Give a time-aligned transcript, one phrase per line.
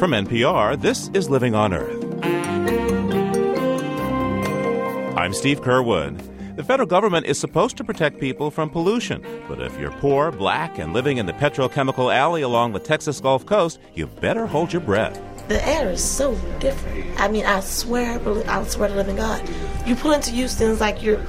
[0.00, 2.24] From NPR, this is Living on Earth.
[5.14, 6.56] I'm Steve Curwood.
[6.56, 10.78] The federal government is supposed to protect people from pollution, but if you're poor, black,
[10.78, 14.80] and living in the petrochemical alley along the Texas Gulf Coast, you better hold your
[14.80, 15.20] breath.
[15.48, 17.20] The air is so different.
[17.20, 19.46] I mean, I swear, I swear to living God,
[19.84, 21.20] you pull into Houston, it's like you're,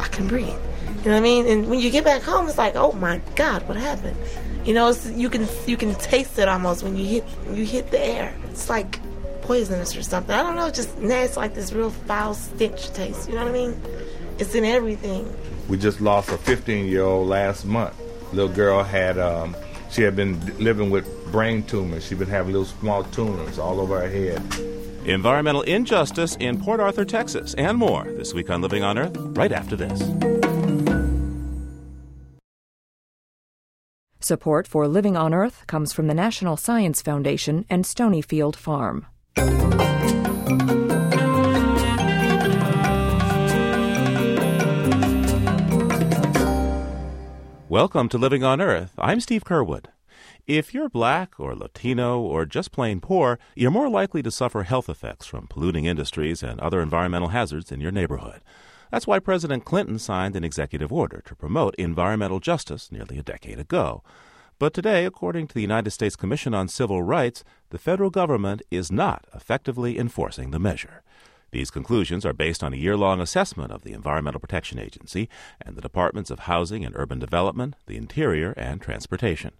[0.00, 0.48] I can breathe.
[0.48, 1.46] You know what I mean?
[1.46, 4.16] And when you get back home, it's like, oh my God, what happened?
[4.64, 8.00] You know, you can you can taste it almost when you hit you hit the
[8.00, 8.34] air.
[8.50, 9.00] It's like
[9.42, 10.34] poisonous or something.
[10.34, 13.28] I don't know, just it's like this real foul stench taste.
[13.28, 13.82] You know what I mean?
[14.38, 15.32] It's in everything.
[15.68, 17.94] We just lost a 15 year old last month.
[18.32, 19.56] Little girl had um,
[19.90, 22.06] she had been living with brain tumors.
[22.06, 24.42] She'd been having little small tumors all over her head.
[25.04, 29.50] Environmental injustice in Port Arthur, Texas, and more this week on Living on Earth, right
[29.50, 30.51] after this.
[34.24, 39.06] Support for Living on Earth comes from the National Science Foundation and Stonyfield Farm.
[47.68, 48.92] Welcome to Living on Earth.
[48.98, 49.86] I'm Steve Curwood.
[50.46, 54.88] If you're black or Latino or just plain poor, you're more likely to suffer health
[54.88, 58.40] effects from polluting industries and other environmental hazards in your neighborhood.
[58.92, 63.58] That's why President Clinton signed an executive order to promote environmental justice nearly a decade
[63.58, 64.02] ago.
[64.58, 68.92] But today, according to the United States Commission on Civil Rights, the federal government is
[68.92, 71.02] not effectively enforcing the measure.
[71.52, 75.26] These conclusions are based on a year long assessment of the Environmental Protection Agency
[75.58, 79.52] and the Departments of Housing and Urban Development, the Interior, and Transportation.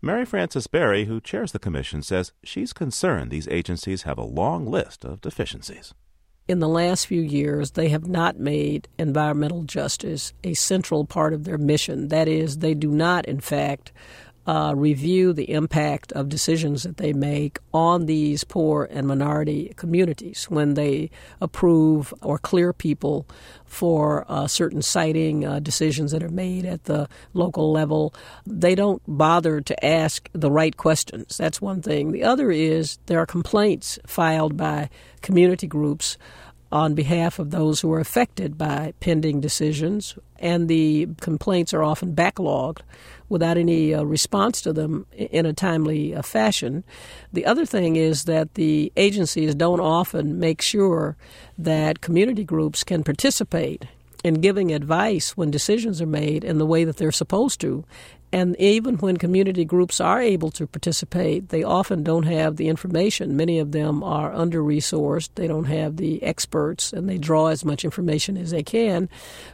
[0.00, 4.64] Mary Frances Berry, who chairs the commission, says she's concerned these agencies have a long
[4.64, 5.92] list of deficiencies
[6.50, 11.44] in the last few years, they have not made environmental justice a central part of
[11.44, 12.08] their mission.
[12.08, 13.92] That is, they do not, in fact,
[14.50, 20.46] uh, review the impact of decisions that they make on these poor and minority communities
[20.50, 21.08] when they
[21.40, 23.28] approve or clear people
[23.64, 28.12] for uh, certain siting uh, decisions that are made at the local level.
[28.44, 31.36] They don't bother to ask the right questions.
[31.36, 32.10] That's one thing.
[32.10, 34.90] The other is there are complaints filed by
[35.22, 36.18] community groups
[36.72, 42.14] on behalf of those who are affected by pending decisions, and the complaints are often
[42.14, 42.80] backlogged
[43.30, 46.84] without any uh, response to them in a timely uh, fashion.
[47.32, 51.16] The other thing is that the agencies don't often make sure
[51.56, 53.86] that community groups can participate
[54.22, 57.84] in giving advice when decisions are made in the way that they're supposed to.
[58.32, 63.36] And even when community groups are able to participate, they often don't have the information.
[63.36, 67.64] Many of them are under resourced, they don't have the experts, and they draw as
[67.64, 69.08] much information as they can.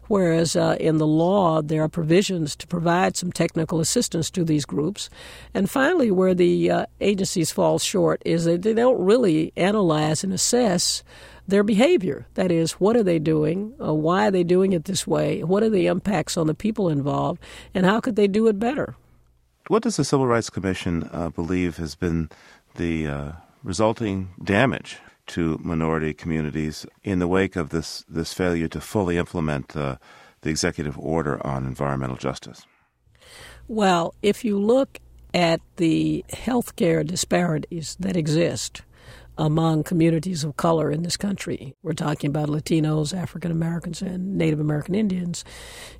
[0.09, 4.67] Whereas uh, in the law, there are provisions to provide some technical assistance to these
[4.67, 5.09] groups.
[5.55, 10.35] And finally, where the uh, agencies fall short is that they don't really analyze and
[10.35, 11.03] assess
[11.47, 12.27] their behavior.
[12.35, 13.75] That is, what are they doing?
[13.81, 15.43] Uh, why are they doing it this way?
[15.43, 17.41] What are the impacts on the people involved?
[17.75, 18.95] And how could they do it better?
[19.69, 22.31] What does the Civil Rights Commission uh, believe has been
[22.77, 24.99] the uh, resulting damage
[25.29, 29.97] to minority communities in the wake of this, this failure to fully implement uh,
[30.43, 32.65] the executive order on environmental justice?
[33.67, 35.01] Well, if you look
[35.35, 38.83] at the health care disparities that exist,
[39.39, 41.75] among communities of color in this country.
[41.83, 45.45] We're talking about Latinos, African Americans, and Native American Indians.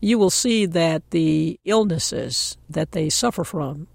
[0.01, 3.89] You will see that the illnesses that they suffer from,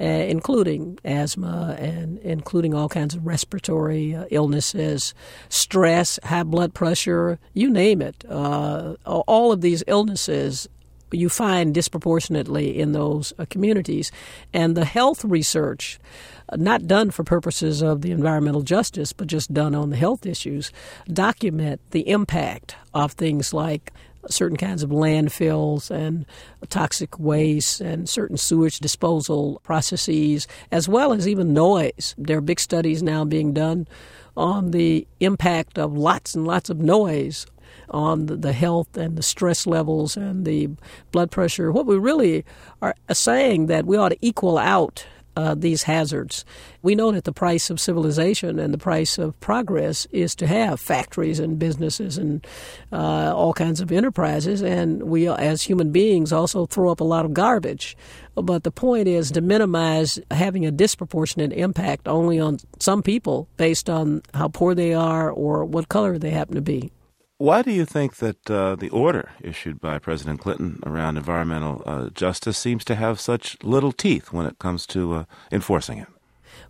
[0.00, 5.12] uh, including asthma and including all kinds of respiratory uh, illnesses,
[5.48, 10.68] stress, high blood pressure, you name it, uh, all of these illnesses
[11.10, 14.12] you find disproportionately in those uh, communities.
[14.52, 15.98] And the health research
[16.56, 20.72] not done for purposes of the environmental justice, but just done on the health issues,
[21.12, 23.92] document the impact of things like
[24.28, 26.26] certain kinds of landfills and
[26.68, 32.14] toxic waste and certain sewage disposal processes, as well as even noise.
[32.18, 33.86] There are big studies now being done
[34.36, 37.46] on the impact of lots and lots of noise
[37.90, 40.68] on the health and the stress levels and the
[41.10, 41.72] blood pressure.
[41.72, 42.44] What we really
[42.82, 45.06] are saying that we ought to equal out
[45.38, 46.44] uh, these hazards.
[46.82, 50.80] We know that the price of civilization and the price of progress is to have
[50.80, 52.44] factories and businesses and
[52.92, 57.24] uh, all kinds of enterprises, and we, as human beings, also throw up a lot
[57.24, 57.96] of garbage.
[58.34, 63.88] But the point is to minimize having a disproportionate impact only on some people based
[63.88, 66.90] on how poor they are or what color they happen to be.
[67.38, 72.08] Why do you think that uh, the order issued by President Clinton around environmental uh,
[72.10, 76.08] justice seems to have such little teeth when it comes to uh, enforcing it?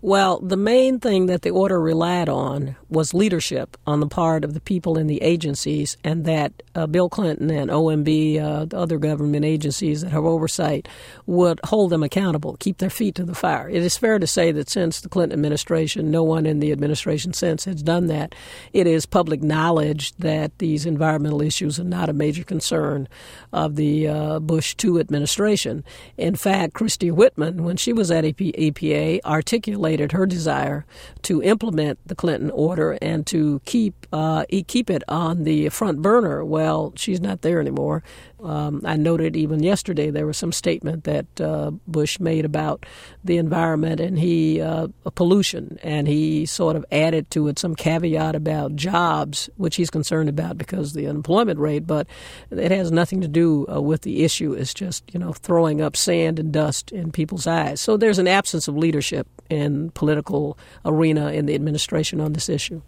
[0.00, 4.54] Well, the main thing that the order relied on was leadership on the part of
[4.54, 8.98] the people in the agencies, and that uh, Bill Clinton and OMB, uh, the other
[8.98, 10.86] government agencies that have oversight,
[11.26, 13.68] would hold them accountable, keep their feet to the fire.
[13.68, 17.32] It is fair to say that since the Clinton administration, no one in the administration
[17.32, 18.36] since has done that.
[18.72, 23.08] It is public knowledge that these environmental issues are not a major concern
[23.52, 25.82] of the uh, Bush II administration.
[26.16, 30.84] In fact, Christie Whitman, when she was at EPA, articulated articulated her desire
[31.22, 36.44] to implement the Clinton order and to keep uh, keep it on the front burner.
[36.44, 38.02] Well, she's not there anymore.
[38.42, 42.86] Um, I noted even yesterday there was some statement that uh, Bush made about
[43.24, 48.36] the environment and he uh, pollution, and he sort of added to it some caveat
[48.36, 51.86] about jobs, which he's concerned about because of the unemployment rate.
[51.86, 52.06] But
[52.50, 54.52] it has nothing to do uh, with the issue.
[54.52, 57.80] It's just you know throwing up sand and dust in people's eyes.
[57.80, 62.82] So there's an absence of leadership in political arena in the administration on this issue.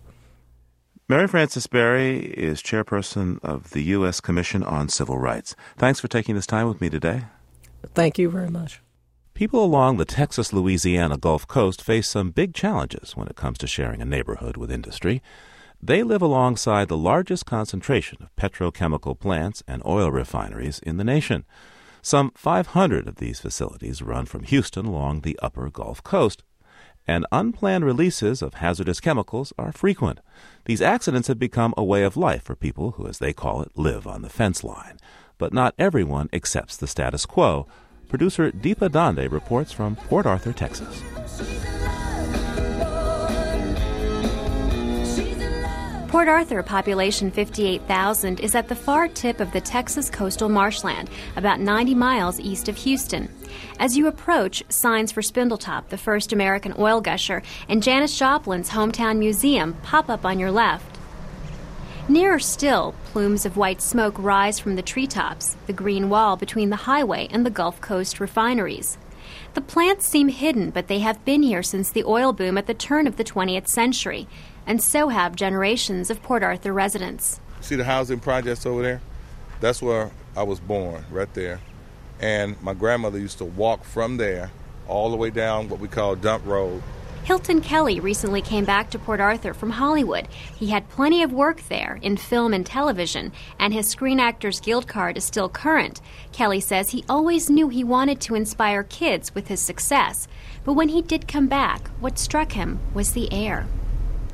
[1.09, 4.21] Mary Frances Berry is chairperson of the U.S.
[4.21, 5.57] Commission on Civil Rights.
[5.77, 7.25] Thanks for taking this time with me today.
[7.95, 8.81] Thank you very much.
[9.35, 13.67] People along the Texas Louisiana Gulf Coast face some big challenges when it comes to
[13.67, 15.23] sharing a neighborhood with industry.
[15.83, 21.47] They live alongside the largest concentration of petrochemical plants and oil refineries in the nation.
[22.03, 26.45] Some 500 of these facilities run from Houston along the upper Gulf Coast,
[27.07, 30.21] and unplanned releases of hazardous chemicals are frequent.
[30.65, 33.77] These accidents have become a way of life for people who, as they call it,
[33.77, 34.99] live on the fence line.
[35.39, 37.67] But not everyone accepts the status quo.
[38.09, 41.03] Producer Deepa Dande reports from Port Arthur, Texas.
[46.11, 51.61] Port Arthur, population 58,000, is at the far tip of the Texas coastal marshland, about
[51.61, 53.33] 90 miles east of Houston.
[53.79, 59.19] As you approach, signs for Spindletop, the first American oil gusher, and Janis Joplin's hometown
[59.19, 60.99] museum pop up on your left.
[62.09, 66.77] Nearer still, plumes of white smoke rise from the treetops, the green wall between the
[66.77, 68.99] highway and the Gulf Coast refineries.
[69.55, 72.75] The plants seem hidden, but they have been here since the oil boom at the
[72.75, 74.27] turn of the 20th century,
[74.67, 77.41] and so have generations of Port Arthur residents.
[77.61, 79.01] See the housing projects over there?
[79.61, 81.61] That's where I was born, right there.
[82.21, 84.51] And my grandmother used to walk from there
[84.87, 86.83] all the way down what we call Dump Road.
[87.25, 90.27] Hilton Kelly recently came back to Port Arthur from Hollywood.
[90.59, 94.89] He had plenty of work there in film and television, and his Screen Actors Guild
[94.89, 96.01] card is still current.
[96.33, 100.29] Kelly says he always knew he wanted to inspire kids with his success,
[100.65, 103.67] but when he did come back, what struck him was the air.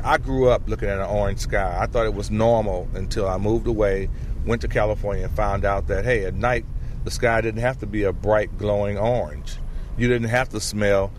[0.05, 1.77] I grew up looking at an orange sky.
[1.79, 4.09] I thought it was normal until I moved away,
[4.47, 6.65] went to California, and found out that, hey, at night,
[7.07, 9.59] the sky didn't have to be a bright, glowing orange.
[9.97, 11.13] You didn't have to smell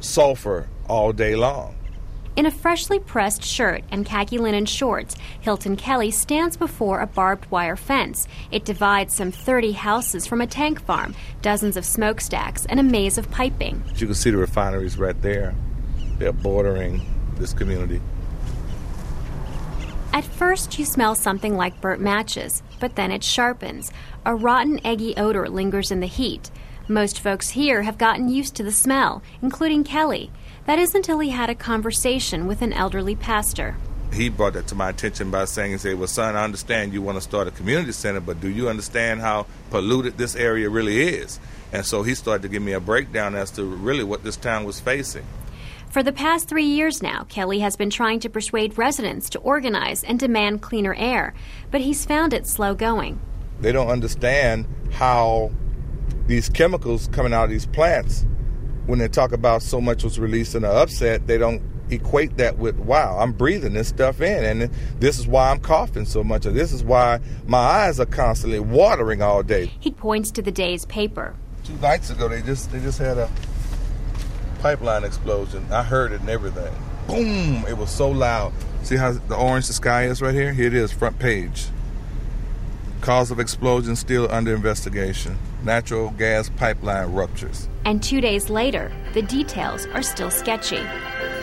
[0.00, 1.76] sulfur all day long.
[2.34, 7.48] In a freshly pressed shirt and khaki linen shorts, Hilton Kelly stands before a barbed
[7.48, 8.26] wire fence.
[8.50, 13.18] It divides some 30 houses from a tank farm, dozens of smokestacks, and a maze
[13.18, 13.84] of piping.
[13.94, 15.54] You can see the refineries right there.
[16.18, 17.02] They're bordering
[17.36, 18.00] this community.
[20.12, 23.92] At first, you smell something like burnt matches, but then it sharpens.
[24.24, 26.50] A rotten, eggy odor lingers in the heat.
[26.88, 30.30] Most folks here have gotten used to the smell, including Kelly.
[30.64, 33.76] That is until he had a conversation with an elderly pastor.
[34.12, 37.02] He brought that to my attention by saying, he said, Well, son, I understand you
[37.02, 41.02] want to start a community center, but do you understand how polluted this area really
[41.02, 41.38] is?
[41.72, 44.64] And so he started to give me a breakdown as to really what this town
[44.64, 45.26] was facing.
[45.90, 50.04] For the past three years now, Kelly has been trying to persuade residents to organize
[50.04, 51.32] and demand cleaner air,
[51.70, 53.18] but he's found it slow going.
[53.60, 55.50] They don't understand how
[56.26, 58.26] these chemicals coming out of these plants,
[58.84, 62.58] when they talk about so much was released in an upset, they don't equate that
[62.58, 66.42] with wow i'm breathing this stuff in and this is why i'm coughing so much
[66.42, 70.84] this is why my eyes are constantly watering all day he points to the day's
[70.84, 73.30] paper two nights ago they just they just had a
[74.58, 75.66] pipeline explosion.
[75.70, 76.72] I heard it and everything.
[77.06, 77.64] Boom!
[77.66, 78.52] It was so loud.
[78.82, 80.52] See how the orange the sky is right here?
[80.52, 81.66] Here it is, front page.
[83.00, 85.38] Cause of explosion still under investigation.
[85.64, 87.68] Natural gas pipeline ruptures.
[87.84, 90.82] And two days later, the details are still sketchy.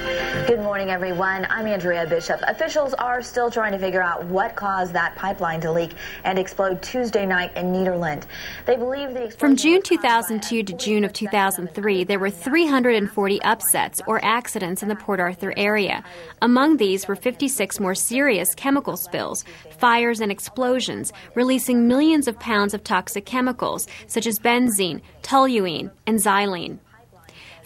[0.06, 1.48] Good morning, everyone.
[1.50, 2.40] I'm Andrea Bishop.
[2.48, 5.94] Officials are still trying to figure out what caused that pipeline to leak
[6.24, 8.26] and explode Tuesday night in Nederland.
[8.68, 14.24] They believe the From June 2002 to June of 2003, there were 340 upsets or
[14.24, 16.04] accidents in the Port Arthur area.
[16.40, 19.44] Among these were 56 more serious chemical spills,
[19.80, 26.20] fires and explosions, releasing millions of pounds of toxic chemicals such as benzene, toluene, and
[26.20, 26.78] xylene.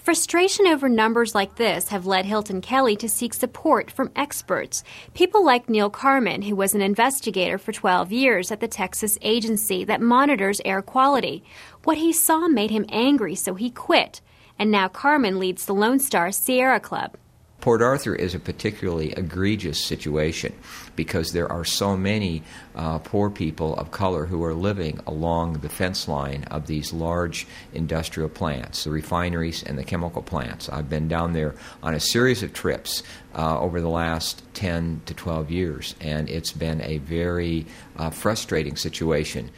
[0.10, 4.84] Frustration over numbers like this have led Hilton Kelly to seek support from experts.
[5.14, 9.84] People like Neil Carman, who was an investigator for 12 years at the Texas agency
[9.84, 11.44] that monitors air quality.
[11.84, 14.20] What he saw made him angry, so he quit.
[14.58, 17.16] And now Carmen leads the Lone Star Sierra Club.
[17.62, 20.54] Port Arthur is a particularly egregious situation
[20.96, 22.42] because there are so many
[22.74, 27.46] uh, poor people of color who are living along the fence line of these large
[27.74, 30.70] industrial plants, the refineries and the chemical plants.
[30.70, 33.04] I've been down there on a series of trips
[33.36, 37.66] uh, over the last 10 to 12 years, and it's been a very
[37.98, 39.52] uh, frustrating situation.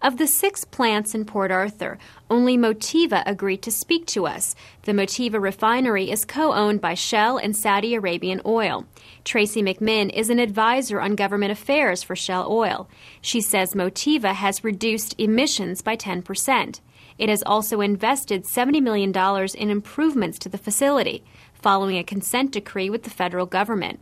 [0.00, 1.98] Of the six plants in Port Arthur,
[2.30, 4.54] only Motiva agreed to speak to us.
[4.82, 8.86] The Motiva refinery is co owned by Shell and Saudi Arabian Oil.
[9.24, 12.88] Tracy McMinn is an advisor on government affairs for Shell Oil.
[13.20, 16.80] She says Motiva has reduced emissions by 10%.
[17.18, 19.12] It has also invested $70 million
[19.56, 21.24] in improvements to the facility,
[21.54, 23.98] following a consent decree with the federal government.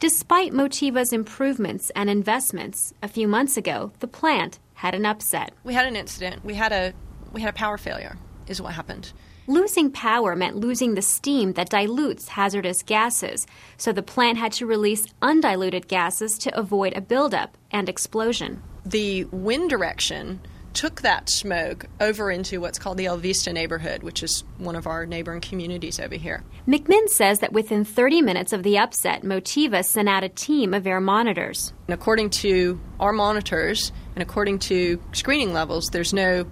[0.00, 5.54] Despite Motiva's improvements and investments, a few months ago, the plant had an upset.
[5.64, 6.44] We had an incident.
[6.44, 6.92] We had a
[7.32, 9.14] we had a power failure is what happened.
[9.46, 13.46] Losing power meant losing the steam that dilutes hazardous gases,
[13.78, 18.62] so the plant had to release undiluted gases to avoid a buildup and explosion.
[18.84, 20.40] The wind direction
[20.74, 24.86] took that smoke over into what's called the El Vista neighborhood, which is one of
[24.86, 26.42] our neighboring communities over here.
[26.68, 30.86] McMinn says that within 30 minutes of the upset, Motiva sent out a team of
[30.86, 31.72] air monitors.
[31.86, 36.46] And according to our monitors and according to screening levels, there's no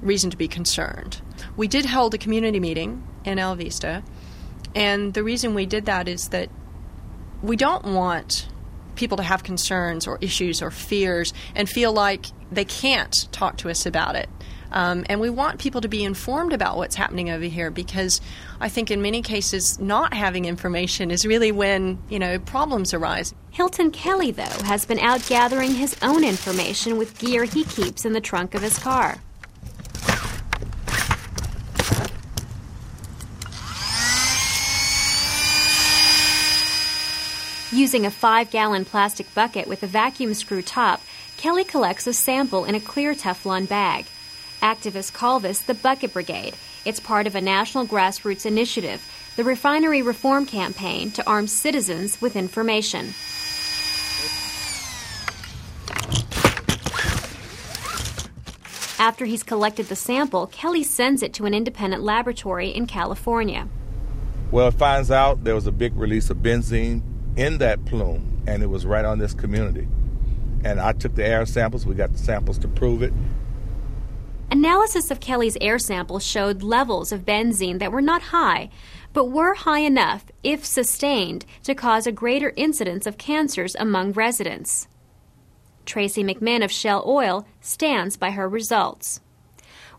[0.00, 1.20] reason to be concerned.
[1.56, 4.02] We did hold a community meeting in El Vista,
[4.74, 6.50] and the reason we did that is that
[7.42, 8.48] we don't want
[8.96, 13.70] people to have concerns or issues or fears and feel like they can't talk to
[13.70, 14.28] us about it.
[14.74, 18.20] Um, and we want people to be informed about what's happening over here because
[18.60, 23.32] I think in many cases not having information is really when you know problems arise.
[23.52, 28.14] Hilton Kelly, though, has been out gathering his own information with gear he keeps in
[28.14, 29.18] the trunk of his car.
[37.70, 41.00] Using a five gallon plastic bucket with a vacuum screw top,
[41.44, 44.06] Kelly collects a sample in a clear Teflon bag.
[44.62, 46.56] Activists call this the Bucket Brigade.
[46.86, 52.34] It's part of a national grassroots initiative, the Refinery Reform Campaign, to arm citizens with
[52.34, 53.08] information.
[58.98, 63.68] After he's collected the sample, Kelly sends it to an independent laboratory in California.
[64.50, 67.02] Well, it finds out there was a big release of benzene
[67.36, 69.86] in that plume, and it was right on this community.
[70.64, 71.86] And I took the air samples.
[71.86, 73.12] We got the samples to prove it.
[74.50, 78.70] Analysis of Kelly's air sample showed levels of benzene that were not high,
[79.12, 84.88] but were high enough, if sustained, to cause a greater incidence of cancers among residents.
[85.84, 89.20] Tracy McMinn of Shell Oil stands by her results.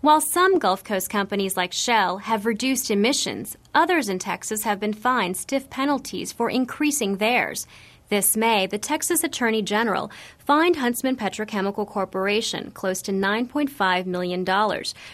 [0.02, 4.94] While some Gulf Coast companies like Shell have reduced emissions, others in Texas have been
[4.94, 7.66] fined stiff penalties for increasing theirs.
[8.08, 14.46] This May, the Texas Attorney General fined Huntsman Petrochemical Corporation close to $9.5 million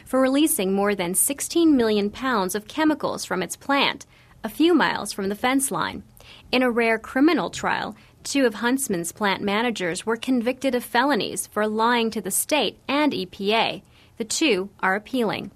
[0.05, 4.05] for releasing more than 16 million pounds of chemicals from its plant,
[4.43, 6.03] a few miles from the fence line.
[6.51, 7.95] In a rare criminal trial,
[8.25, 13.13] two of Huntsman's plant managers were convicted of felonies for lying to the state and
[13.13, 13.83] EPA.
[14.17, 15.51] The two are appealing.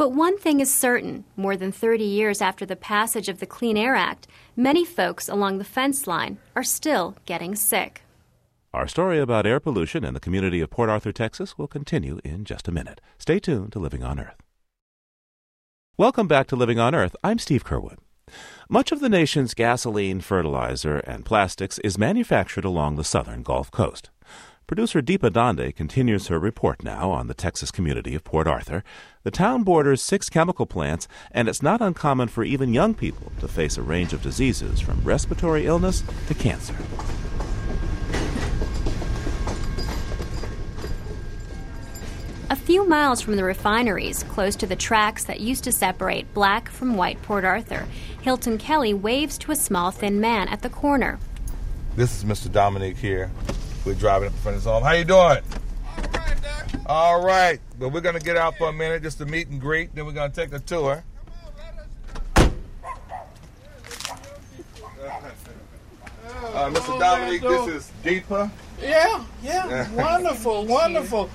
[0.00, 3.76] But one thing is certain more than 30 years after the passage of the Clean
[3.76, 4.26] Air Act,
[4.56, 8.00] many folks along the fence line are still getting sick.
[8.72, 12.46] Our story about air pollution in the community of Port Arthur, Texas will continue in
[12.46, 13.02] just a minute.
[13.18, 14.40] Stay tuned to Living on Earth.
[15.98, 17.14] Welcome back to Living on Earth.
[17.22, 17.98] I'm Steve Curwood.
[18.70, 24.08] Much of the nation's gasoline, fertilizer, and plastics is manufactured along the southern Gulf Coast.
[24.70, 28.84] Producer Deepa Dande continues her report now on the Texas community of Port Arthur.
[29.24, 33.48] The town borders six chemical plants, and it's not uncommon for even young people to
[33.48, 36.76] face a range of diseases from respiratory illness to cancer.
[42.48, 46.68] A few miles from the refineries, close to the tracks that used to separate black
[46.68, 47.88] from white Port Arthur,
[48.22, 51.18] Hilton Kelly waves to a small, thin man at the corner.
[51.96, 52.52] This is Mr.
[52.52, 53.32] Dominique here.
[53.84, 54.82] We're driving up in front of his home.
[54.82, 55.18] How you doing?
[55.18, 56.80] All right, Doc.
[56.86, 57.60] All right.
[57.78, 59.94] Well, we're going to get out for a minute just to meet and greet.
[59.94, 61.02] Then we're going to take a tour.
[66.54, 66.98] On, Uh, Mr.
[66.98, 68.50] Dominique, this is Deepa.
[68.80, 69.90] Yeah, yeah.
[69.94, 71.28] wonderful, wonderful.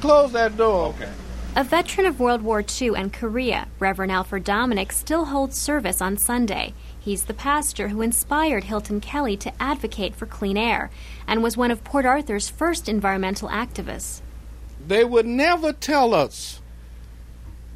[0.00, 0.88] Close that door.
[0.88, 1.08] Okay.
[1.56, 6.16] A veteran of World War II and Korea, Reverend Alfred Dominic still holds service on
[6.18, 6.74] Sunday.
[7.00, 10.90] He's the pastor who inspired Hilton Kelly to advocate for clean air
[11.26, 14.20] and was one of Port Arthur's first environmental activists.
[14.86, 16.60] They would never tell us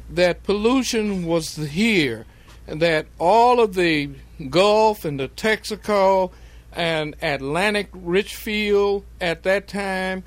[0.09, 2.25] that pollution was here,
[2.67, 4.11] and that all of the
[4.49, 6.31] Gulf and the Texaco
[6.71, 10.23] and Atlantic Richfield at that time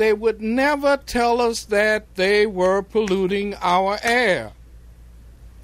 [0.00, 4.52] they would never tell us that they were polluting our air.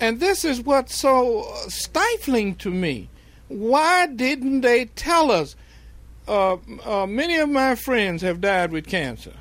[0.00, 3.08] And this is what's so stifling to me.
[3.48, 5.56] Why didn't they tell us?
[6.28, 9.32] Uh, uh, many of my friends have died with cancer.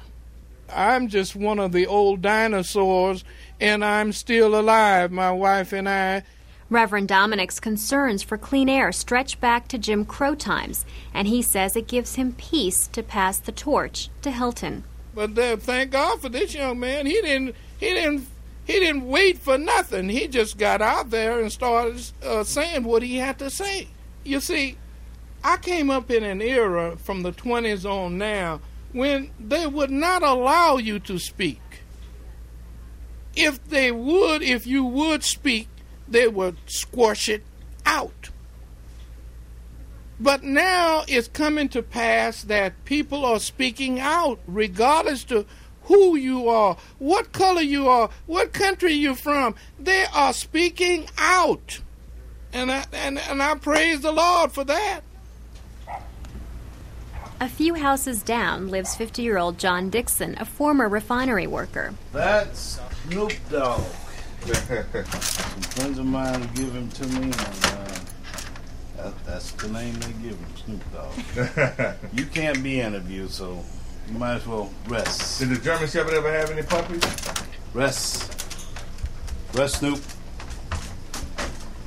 [0.69, 3.23] I'm just one of the old dinosaurs,
[3.59, 6.23] and I'm still alive, my wife and I.
[6.69, 11.75] Reverend Dominic's concerns for clean air stretch back to Jim Crow times, and he says
[11.75, 14.83] it gives him peace to pass the torch to Hilton.
[15.13, 17.05] But uh, thank God for this young man.
[17.05, 17.55] He didn't.
[17.79, 18.27] He didn't.
[18.65, 20.09] He didn't wait for nothing.
[20.09, 23.89] He just got out there and started uh, saying what he had to say.
[24.23, 24.77] You see,
[25.43, 30.23] I came up in an era from the 20s on now when they would not
[30.23, 31.61] allow you to speak.
[33.35, 35.67] If they would, if you would speak,
[36.07, 37.43] they would squash it
[37.85, 38.29] out.
[40.19, 45.45] But now it's coming to pass that people are speaking out, regardless to
[45.85, 49.55] who you are, what color you are, what country you're from.
[49.79, 51.81] They are speaking out.
[52.53, 55.01] And I, and, and I praise the Lord for that.
[57.41, 61.93] A few houses down lives 50 year old John Dixon, a former refinery worker.
[62.13, 63.81] That's Snoop Dogg.
[64.45, 67.99] Some friends of mine give him to me, and uh,
[68.97, 71.95] that, that's the name they give him, Snoop Dogg.
[72.13, 73.63] you can't be interviewed, so
[74.11, 75.39] you might as well rest.
[75.39, 77.03] Did the German Shepherd ever have any puppies?
[77.73, 78.31] Rest.
[79.53, 80.01] Rest, Snoop.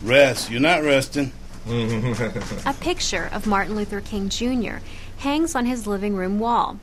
[0.03, 0.51] Rest.
[0.51, 1.33] You're not resting.
[1.69, 4.77] a picture of Martin Luther King Jr.
[5.19, 6.79] hangs on his living room wall.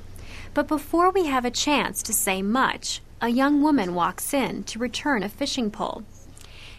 [0.53, 4.79] But before we have a chance to say much, a young woman walks in to
[4.79, 6.03] return a fishing pole.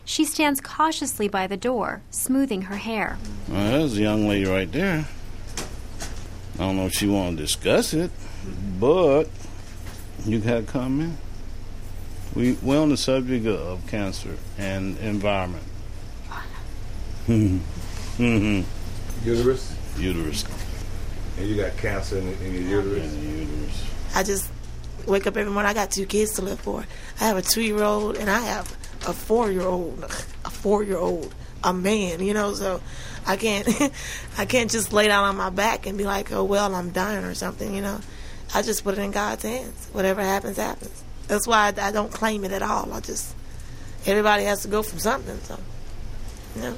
[0.04, 3.18] She stands cautiously by the door, smoothing her hair.
[3.48, 5.08] Well, there's a young lady right there.
[6.54, 8.12] I don't know if she want to discuss it,
[8.78, 9.28] but
[10.24, 11.16] you got a comment?
[12.34, 15.64] We, we're on the subject of cancer and environment.
[17.26, 18.62] mm-hmm.
[19.24, 19.74] uterus?
[19.98, 20.44] Uterus.
[21.38, 23.12] And you got cancer in, in your uterus?
[23.12, 23.90] In the uterus.
[24.14, 24.50] I just
[25.06, 25.70] wake up every morning.
[25.70, 26.84] I got two kids to live for.
[27.20, 28.66] I have a two year old and I have
[29.06, 30.04] a four year old,
[30.44, 32.54] a four year old, a man, you know.
[32.54, 32.80] So
[33.26, 33.68] I can't,
[34.38, 37.24] I can't just lay down on my back and be like, oh well, I'm dying
[37.24, 38.00] or something, you know.
[38.54, 39.88] I just put it in God's hands.
[39.92, 41.02] Whatever happens, happens.
[41.28, 42.92] That's why I, I don't claim it at all.
[42.92, 43.34] I just
[44.06, 45.38] everybody has to go from something.
[45.40, 45.58] So,
[46.54, 46.76] you know.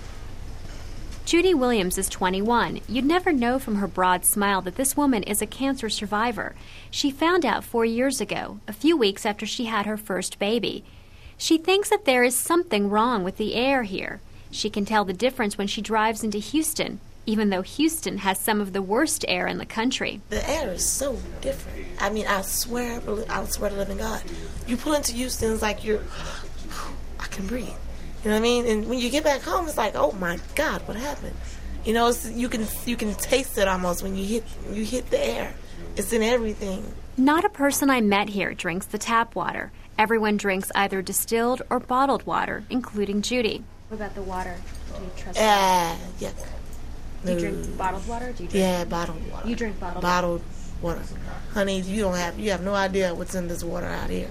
[1.29, 2.81] Judy Williams is 21.
[2.89, 6.55] You'd never know from her broad smile that this woman is a cancer survivor.
[6.91, 10.85] She found out four years ago, a few weeks after she had her first baby.
[11.37, 14.23] She thinks that there is something wrong with the air here.
[14.51, 16.99] She can tell the difference when she drives into Houston,
[17.29, 20.23] even though Houston has some of the worst air in the country.
[20.31, 21.87] The air is so different.
[22.01, 24.23] I mean, I swear, I swear to living God,
[24.67, 26.01] you pull into Houston, it's like you're,
[27.21, 27.69] I can breathe.
[28.25, 28.67] You know what I mean?
[28.67, 31.37] And when you get back home, it's like, oh my God, what happened?
[31.85, 35.21] You know, you can you can taste it almost when you hit you hit the
[35.23, 35.55] air.
[35.97, 36.83] It's in everything.
[37.19, 39.71] Not a person I met here drinks the tap water.
[39.99, 43.65] Everyone drinks either distilled or bottled water, including Judy.
[43.89, 44.57] What about the water?
[44.97, 46.58] Do you trust uh, yuck.
[47.29, 48.33] Do you drink bottled water?
[48.33, 49.49] Do you drink yeah, bottled water.
[49.49, 50.43] You drink bottled bottled
[50.81, 51.03] water.
[51.53, 54.31] Honey, you don't have you have no idea what's in this water out here.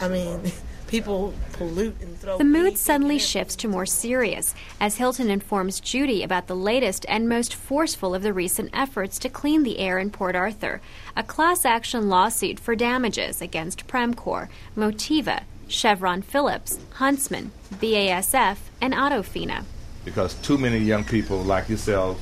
[0.00, 0.52] I mean,
[0.86, 2.38] people pollute and throw.
[2.38, 7.28] The mood suddenly shifts to more serious as Hilton informs Judy about the latest and
[7.28, 10.80] most forceful of the recent efforts to clean the air in Port Arthur
[11.16, 19.64] a class action lawsuit for damages against Premcor, Motiva, Chevron Phillips, Huntsman, BASF, and Atofina.
[20.06, 22.18] Because too many young people like yourself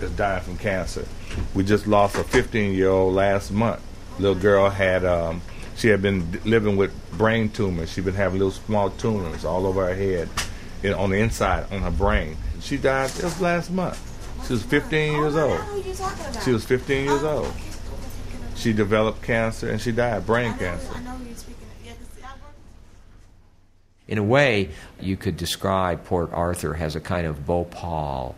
[0.00, 1.06] is dying from cancer.
[1.54, 3.80] We just lost a 15 year old last month.
[4.20, 5.42] Little girl had um,
[5.74, 7.90] she had been living with brain tumors.
[7.90, 10.28] She'd been having little small tumors all over her head,
[10.84, 12.36] and on the inside, on her brain.
[12.60, 13.98] She died just last month.
[14.46, 15.60] She was 15 years old.
[16.44, 17.52] She was 15 years old.
[18.54, 20.94] She developed cancer and she died, brain cancer.
[24.06, 28.34] In a way, you could describe Port Arthur as a kind of Bhopal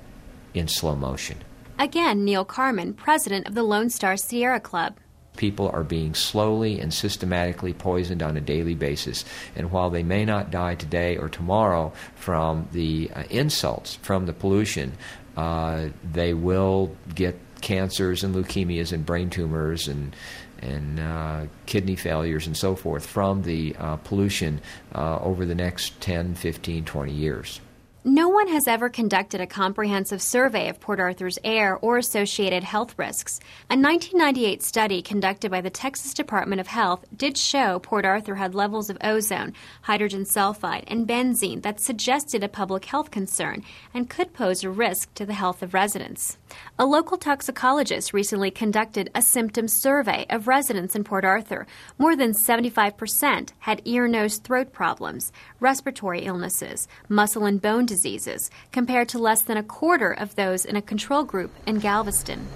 [0.55, 1.39] in slow motion.
[1.79, 4.97] Again, Neil Carman, president of the Lone Star Sierra Club.
[5.37, 9.25] People are being slowly and systematically poisoned on a daily basis.
[9.55, 14.33] And while they may not die today or tomorrow from the uh, insults from the
[14.33, 14.93] pollution,
[15.37, 20.17] uh, they will get cancers and leukemias and brain tumors and
[20.61, 24.61] and uh, kidney failures and so forth from the uh, pollution
[24.95, 27.61] uh, over the next 10, 15, 20 years.
[28.09, 32.97] No one has ever conducted a comprehensive survey of Port Arthur's air or associated health
[32.97, 33.41] risks.
[33.69, 38.55] A 1998 study conducted by the Texas Department of Health did show Port Arthur had
[38.55, 44.33] levels of ozone, hydrogen sulfide, and benzene that suggested a public health concern and could
[44.33, 46.39] pose a risk to the health of residents.
[46.79, 51.67] A local toxicologist recently conducted a symptom survey of residents in Port Arthur.
[51.99, 59.09] More than 75% had ear, nose, throat problems, respiratory illnesses, muscle and bone diseases, compared
[59.09, 62.47] to less than a quarter of those in a control group in Galveston.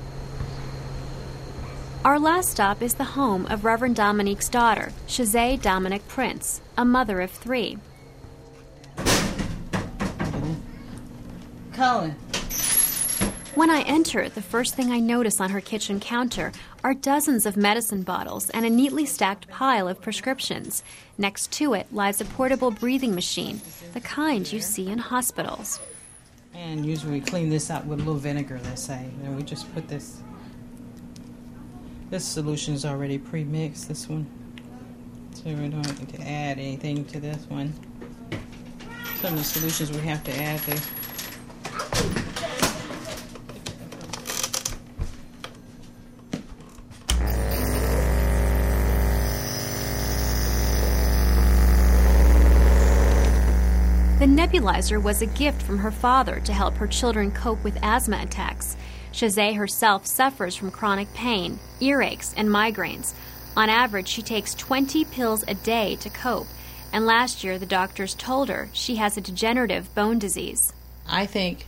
[2.05, 7.23] Our last stop is the home of Reverend Dominique's daughter, Shazay Dominic Prince, a mother
[7.23, 7.79] of three.
[11.73, 12.15] Cullen.
[13.61, 16.51] When I enter, the first thing I notice on her kitchen counter
[16.83, 20.83] are dozens of medicine bottles and a neatly stacked pile of prescriptions.
[21.19, 23.61] Next to it lies a portable breathing machine,
[23.93, 25.79] the kind you see in hospitals.
[26.55, 29.11] And usually we clean this out with a little vinegar, let's say.
[29.25, 30.23] And we just put this.
[32.09, 34.27] This solution is already pre mixed, this one.
[35.35, 37.75] So we don't have to add anything to this one.
[39.17, 40.79] Some of the solutions we have to add, they
[54.51, 58.77] nebulizer was a gift from her father to help her children cope with asthma attacks.
[59.13, 63.15] Shazay herself suffers from chronic pain, earaches, and migraines.
[63.57, 66.47] On average, she takes 20 pills a day to cope,
[66.93, 70.73] and last year the doctors told her she has a degenerative bone disease.
[71.09, 71.67] I think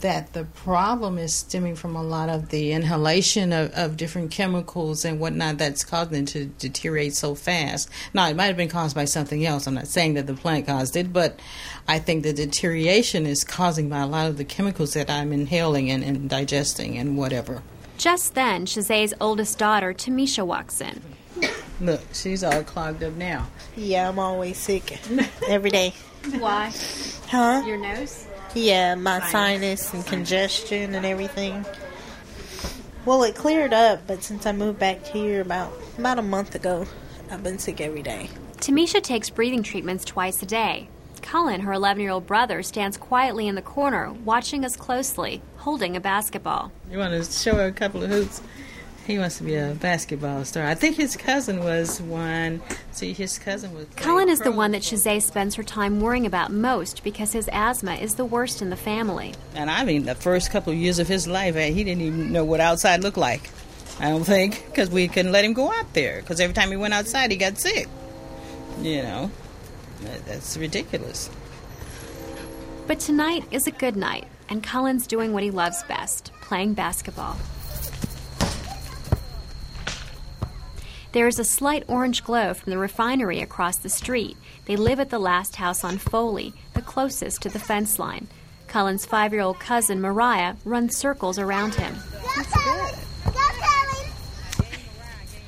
[0.00, 5.04] that the problem is stemming from a lot of the inhalation of, of different chemicals
[5.04, 7.88] and whatnot that's causing it to deteriorate so fast.
[8.12, 9.66] Now, it might have been caused by something else.
[9.66, 11.40] I'm not saying that the plant caused it, but
[11.88, 15.90] I think the deterioration is causing by a lot of the chemicals that I'm inhaling
[15.90, 17.62] and, and digesting and whatever.
[17.96, 21.00] Just then, Shazay's oldest daughter, Tamisha, walks in.
[21.80, 23.48] Look, she's all clogged up now.
[23.76, 24.98] Yeah, I'm always sick
[25.48, 25.94] every day.
[26.38, 26.72] Why?
[27.28, 27.62] Huh?
[27.66, 28.26] Your nose?
[28.54, 31.66] Yeah, my sinus and congestion and everything.
[33.04, 36.86] Well, it cleared up, but since I moved back here about about a month ago,
[37.30, 38.30] I've been sick every day.
[38.58, 40.88] Tamisha takes breathing treatments twice a day.
[41.20, 45.96] Cullen, her 11 year old brother, stands quietly in the corner, watching us closely, holding
[45.96, 46.70] a basketball.
[46.90, 48.40] You want to show her a couple of hoops?
[49.06, 50.66] He wants to be a basketball star.
[50.66, 52.62] I think his cousin was one.
[52.92, 53.86] See, his cousin was.
[53.96, 57.96] Cullen is the one that Shazay spends her time worrying about most because his asthma
[57.96, 59.34] is the worst in the family.
[59.54, 62.32] And I mean, the first couple of years of his life, eh, he didn't even
[62.32, 63.50] know what outside looked like.
[64.00, 66.20] I don't think, because we couldn't let him go out there.
[66.20, 67.88] Because every time he went outside, he got sick.
[68.80, 69.30] You know,
[70.26, 71.28] that's ridiculous.
[72.86, 77.36] But tonight is a good night, and Cullen's doing what he loves best playing basketball.
[81.14, 84.36] There is a slight orange glow from the refinery across the street.
[84.64, 88.26] They live at the last house on Foley, the closest to the fence line.
[88.66, 91.94] Cullen's five year old cousin, Mariah, runs circles around him.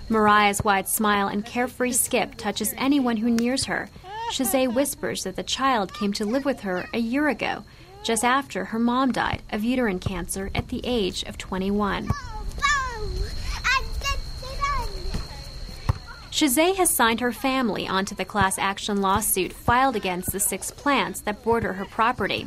[0.09, 3.89] Mariah's wide smile and carefree skip touches anyone who nears her.
[4.31, 7.65] Shazay whispers that the child came to live with her a year ago,
[8.05, 12.09] just after her mom died of uterine cancer at the age of 21.
[16.37, 21.20] Shazay has signed her family onto the class action lawsuit filed against the six plants
[21.22, 22.46] that border her property.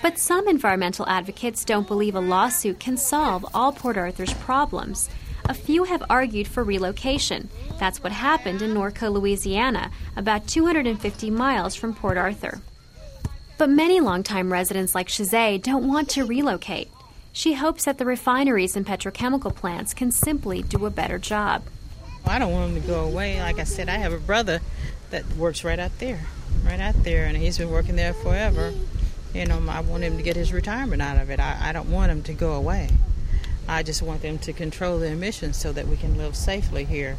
[0.00, 5.10] But some environmental advocates don't believe a lawsuit can solve all Port Arthur's problems.
[5.50, 7.50] A few have argued for relocation.
[7.78, 12.62] That's what happened in Norco, Louisiana, about 250 miles from Port Arthur.
[13.58, 16.90] But many longtime residents like Shazay don't want to relocate.
[17.34, 21.64] She hopes that the refineries and petrochemical plants can simply do a better job.
[22.26, 23.40] I don't want him to go away.
[23.40, 24.60] Like I said, I have a brother
[25.10, 26.20] that works right out there,
[26.64, 28.72] right out there, and he's been working there forever.
[29.34, 31.40] You know, I want him to get his retirement out of it.
[31.40, 32.88] I, I don't want him to go away.
[33.68, 37.16] I just want them to control the emissions so that we can live safely here.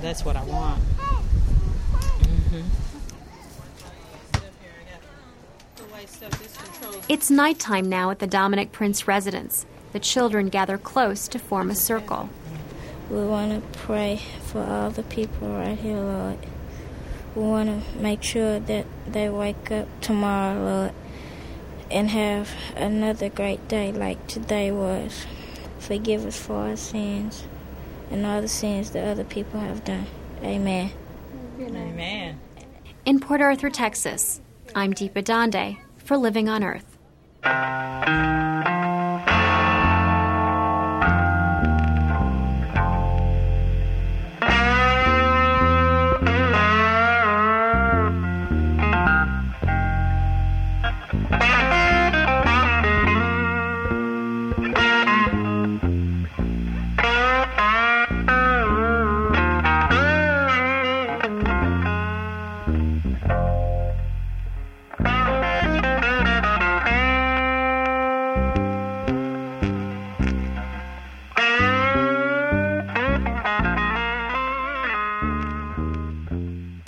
[0.00, 0.82] That's what I want.
[2.22, 2.62] Mm-hmm.
[7.08, 9.66] It's nighttime now at the Dominic Prince residence.
[9.92, 12.28] The children gather close to form a circle.
[13.08, 16.38] We want to pray for all the people right here, Lord.
[17.36, 20.92] We want to make sure that they wake up tomorrow, Lord,
[21.90, 25.24] and have another great day like today was.
[25.78, 27.44] Forgive us for our sins
[28.10, 30.06] and all the sins that other people have done.
[30.42, 30.90] Amen.
[31.60, 32.40] Amen.
[33.04, 34.40] In Port Arthur, Texas,
[34.74, 36.98] I'm Deepa Dande for Living on Earth.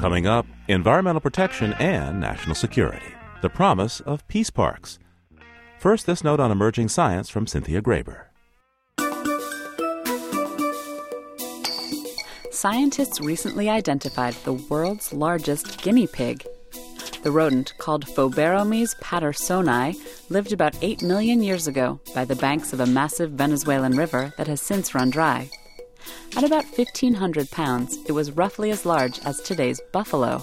[0.08, 3.12] Coming up, environmental protection and national security.
[3.42, 4.98] The promise of peace parks.
[5.78, 8.28] First, this note on emerging science from Cynthia Graber.
[12.50, 16.42] Scientists recently identified the world's largest guinea pig.
[17.22, 19.94] The rodent, called Phoberomys pattersoni,
[20.30, 24.46] lived about 8 million years ago by the banks of a massive Venezuelan river that
[24.46, 25.50] has since run dry.
[26.36, 30.42] At about 1,500 pounds, it was roughly as large as today's buffalo.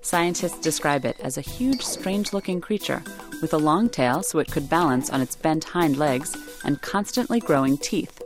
[0.00, 3.02] Scientists describe it as a huge, strange looking creature
[3.40, 7.40] with a long tail so it could balance on its bent hind legs and constantly
[7.40, 8.20] growing teeth.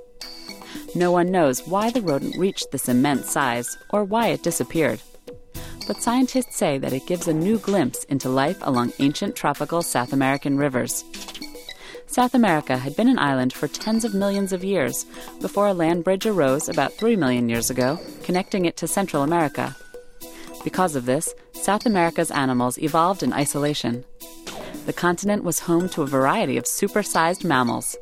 [0.95, 5.01] No one knows why the rodent reached this immense size or why it disappeared.
[5.87, 10.12] But scientists say that it gives a new glimpse into life along ancient tropical South
[10.12, 11.05] American rivers.
[12.07, 15.05] South America had been an island for tens of millions of years
[15.40, 19.77] before a land bridge arose about 3 million years ago, connecting it to Central America.
[20.64, 24.05] Because of this, South America's animals evolved in isolation.
[24.87, 27.97] The continent was home to a variety of supersized mammals.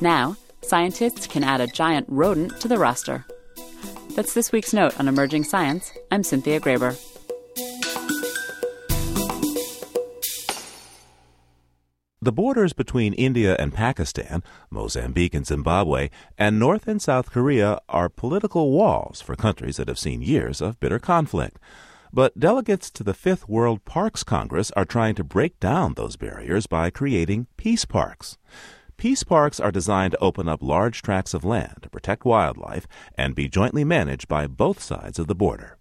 [0.00, 3.26] Now, scientists can add a giant rodent to the roster.
[4.14, 5.92] That's this week's note on emerging science.
[6.10, 6.96] I'm Cynthia Graber.
[12.24, 16.08] The borders between India and Pakistan, Mozambique and Zimbabwe,
[16.38, 20.78] and North and South Korea are political walls for countries that have seen years of
[20.78, 21.58] bitter conflict.
[22.12, 26.68] But delegates to the Fifth World Parks Congress are trying to break down those barriers
[26.68, 28.38] by creating peace parks.
[28.96, 32.86] Peace parks are designed to open up large tracts of land to protect wildlife
[33.18, 35.76] and be jointly managed by both sides of the border.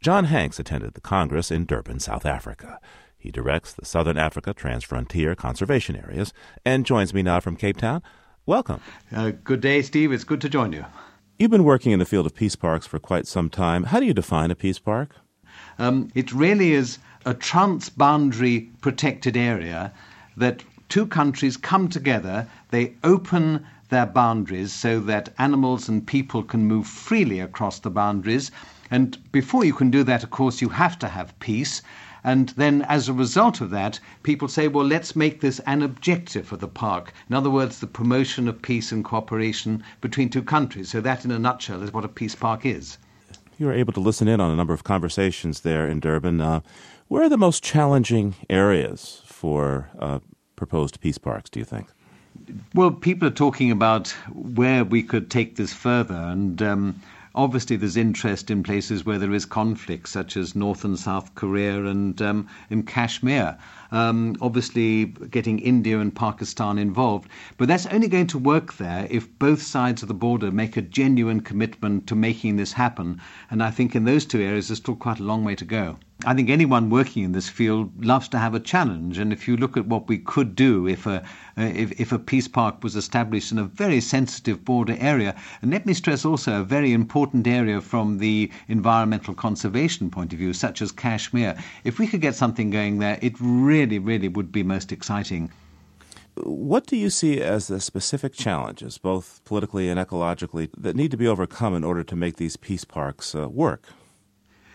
[0.00, 2.80] John Hanks attended the Congress in Durban, South Africa.
[3.20, 6.32] He directs the Southern Africa Transfrontier Conservation Areas
[6.64, 8.02] and joins me now from Cape Town.
[8.46, 8.80] Welcome.
[9.14, 10.10] Uh, good day, Steve.
[10.10, 10.86] It's good to join you.
[11.38, 13.84] You've been working in the field of peace parks for quite some time.
[13.84, 15.16] How do you define a peace park?
[15.78, 19.92] Um, it really is a transboundary protected area
[20.38, 26.66] that two countries come together, they open their boundaries so that animals and people can
[26.66, 28.50] move freely across the boundaries.
[28.90, 31.82] And before you can do that, of course, you have to have peace.
[32.24, 36.46] And then, as a result of that, people say, well, let's make this an objective
[36.46, 37.12] for the park.
[37.28, 40.90] In other words, the promotion of peace and cooperation between two countries.
[40.90, 42.98] So, that in a nutshell is what a peace park is.
[43.58, 46.40] You were able to listen in on a number of conversations there in Durban.
[46.40, 46.60] Uh,
[47.08, 50.20] where are the most challenging areas for uh,
[50.56, 51.88] proposed peace parks, do you think?
[52.74, 56.14] Well, people are talking about where we could take this further.
[56.14, 57.02] And um,
[57.34, 61.84] Obviously, there's interest in places where there is conflict, such as North and South Korea
[61.84, 63.56] and um, in Kashmir.
[63.90, 67.28] Um, obviously, getting India and Pakistan involved.
[67.58, 70.82] But that's only going to work there if both sides of the border make a
[70.82, 73.20] genuine commitment to making this happen.
[73.50, 75.96] And I think in those two areas, there's still quite a long way to go.
[76.26, 79.56] I think anyone working in this field loves to have a challenge, and if you
[79.56, 81.22] look at what we could do if a
[81.56, 85.86] if, if a peace park was established in a very sensitive border area, and let
[85.86, 90.82] me stress also a very important area from the environmental conservation point of view, such
[90.82, 94.62] as Kashmir, if we could get something going there, it really, really really would be
[94.62, 95.50] most exciting.
[96.36, 101.16] What do you see as the specific challenges, both politically and ecologically, that need to
[101.16, 103.88] be overcome in order to make these peace parks uh, work?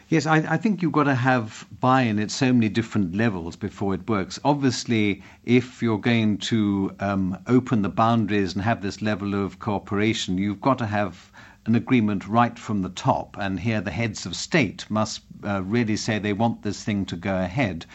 [0.10, 3.56] Yes, I, I, think you've got to have buy in at so many different levels
[3.56, 4.40] before it works.
[4.44, 10.38] Obviously, if you're going to um, open the boundaries and have this level of cooperation,
[10.38, 11.32] you've got to have
[11.66, 13.36] an agreement right from the top.
[13.40, 17.16] And here, the heads of state must uh, really say they want this thing to
[17.16, 17.88] go ahead.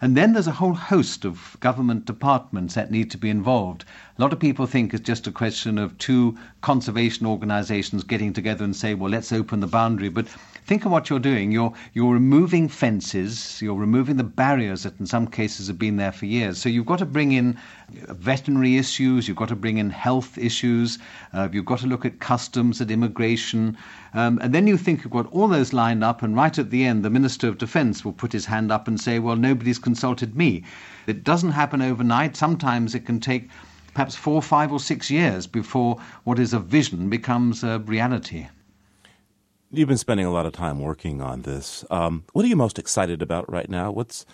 [0.00, 3.84] And then there's a whole host of government departments that need to be involved.
[4.16, 8.64] A lot of people think it's just a question of two conservation organizations getting together
[8.64, 10.08] and say, well, let's open the boundary.
[10.08, 10.28] But
[10.68, 11.50] think of what you're doing.
[11.50, 16.12] You're, you're removing fences, you're removing the barriers that in some cases have been there
[16.12, 16.58] for years.
[16.58, 20.98] So you've got to bring in veterinary issues, you've got to bring in health issues,
[21.32, 23.78] uh, you've got to look at customs, at immigration.
[24.12, 26.84] Um, and then you think you've got all those lined up, and right at the
[26.84, 30.36] end, the Minister of Defense will put his hand up and say, Well, nobody's consulted
[30.36, 30.64] me.
[31.06, 32.36] It doesn't happen overnight.
[32.36, 33.48] Sometimes it can take
[33.94, 38.48] perhaps four, five, or six years before what is a vision becomes a reality.
[39.70, 41.84] You've been spending a lot of time working on this.
[41.90, 43.90] Um, what are you most excited about right now?
[43.90, 44.24] What's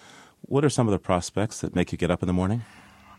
[0.42, 2.62] what are some of the prospects that make you get up in the morning?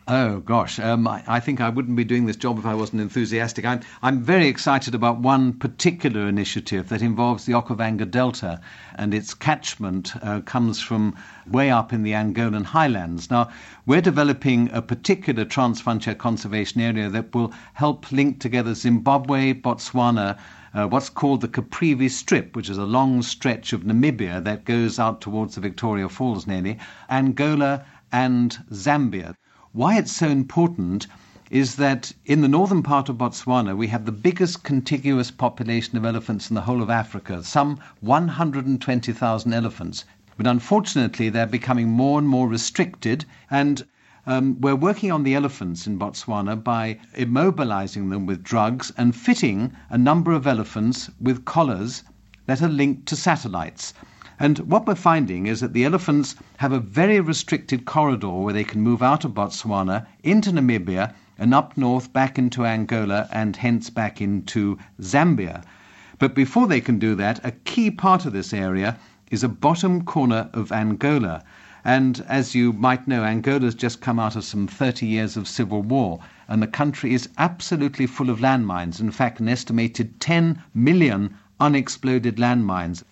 [0.08, 3.02] Oh gosh, um, I, I, think I wouldn't be doing this job if I wasn't
[3.02, 3.64] enthusiastic.
[3.64, 8.60] I'm, I'm very excited about one particular initiative that involves the Okavango Delta,
[8.94, 11.16] and its catchment uh, comes from
[11.50, 13.32] way up in the Angolan highlands.
[13.32, 13.50] Now,
[13.84, 20.38] we're developing a particular transfrontier conservation area that will help link together Zimbabwe, Botswana,
[20.74, 24.98] uh, what's called the Caprivi Strip, which is a long stretch of Namibia that goes
[24.98, 29.34] out towards the Victoria Falls nearly, Angola, and Zambia.
[29.72, 31.06] Why it's so important
[31.50, 36.04] is that in the northern part of Botswana, we have the biggest contiguous population of
[36.04, 40.04] elephants in the whole of Africa, some 120,000 elephants.
[40.36, 43.86] But unfortunately, they're becoming more and more restricted, and
[44.26, 49.72] um, we're working on the elephants in Botswana by immobilizing them with drugs and fitting
[49.88, 52.02] a number of elephants with collars
[52.46, 53.94] that are linked to satellites.
[54.38, 58.64] And what we're finding is that the elephants have a very restricted corridor where they
[58.64, 63.90] can move out of Botswana into Namibia and up north back into Angola and hence
[63.90, 65.62] back into Zambia.
[66.18, 68.98] But before they can do that, a key part of this area
[69.30, 71.44] is a bottom corner of Angola.
[71.88, 75.82] And as you might know, Angola's just come out of some 30 years of civil
[75.82, 76.18] war,
[76.48, 78.98] and the country is absolutely full of landmines.
[78.98, 83.04] In fact, an estimated 10 million unexploded landmines.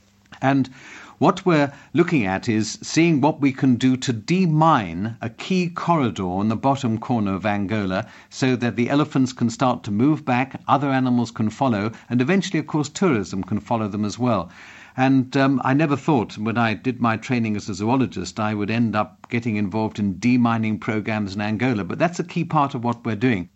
[0.42, 0.68] And
[1.18, 6.40] what we're looking at is seeing what we can do to demine a key corridor
[6.40, 10.60] in the bottom corner of Angola so that the elephants can start to move back,
[10.66, 14.50] other animals can follow, and eventually, of course, tourism can follow them as well.
[14.96, 18.70] And um, I never thought when I did my training as a zoologist I would
[18.70, 22.84] end up getting involved in demining programs in Angola, but that's a key part of
[22.84, 23.50] what we're doing.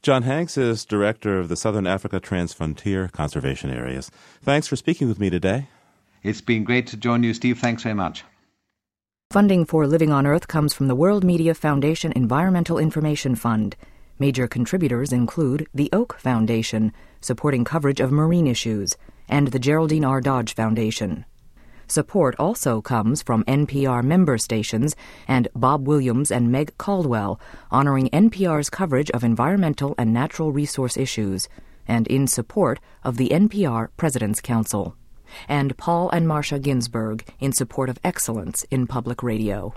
[0.00, 4.10] John Hanks is director of the Southern Africa Transfrontier Conservation Areas.
[4.42, 5.68] Thanks for speaking with me today.
[6.22, 7.58] It's been great to join you, Steve.
[7.58, 8.24] Thanks very much.
[9.30, 13.76] Funding for Living on Earth comes from the World Media Foundation Environmental Information Fund.
[14.18, 18.96] Major contributors include the Oak Foundation, supporting coverage of marine issues,
[19.32, 20.20] and the Geraldine R.
[20.20, 21.24] Dodge Foundation.
[21.88, 24.94] Support also comes from NPR member stations
[25.26, 27.40] and Bob Williams and Meg Caldwell,
[27.70, 31.48] honoring NPR's coverage of environmental and natural resource issues,
[31.88, 34.96] and in support of the NPR President's Council
[35.48, 39.72] and Paul and Marcia Ginsburg in support of excellence in public radio.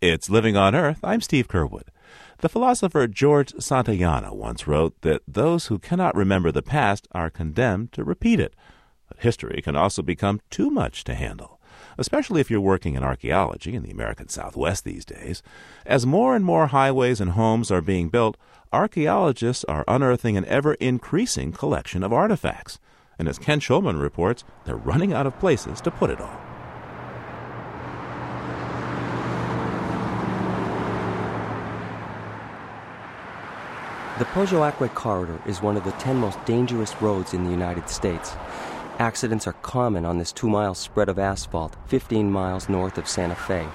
[0.00, 0.98] It's Living on Earth.
[1.04, 1.84] I'm Steve Curwood.
[2.42, 7.92] The philosopher George Santayana once wrote that those who cannot remember the past are condemned
[7.92, 8.54] to repeat it.
[9.06, 11.60] But history can also become too much to handle,
[11.96, 15.40] especially if you're working in archaeology in the American Southwest these days.
[15.86, 18.36] As more and more highways and homes are being built,
[18.72, 22.80] archaeologists are unearthing an ever increasing collection of artifacts
[23.18, 26.51] and as Ken Schulman reports, they're running out of places to put it all.
[34.18, 38.34] The Pojoaque Corridor is one of the 10 most dangerous roads in the United States.
[38.98, 43.34] Accidents are common on this two mile spread of asphalt 15 miles north of Santa
[43.34, 43.66] Fe.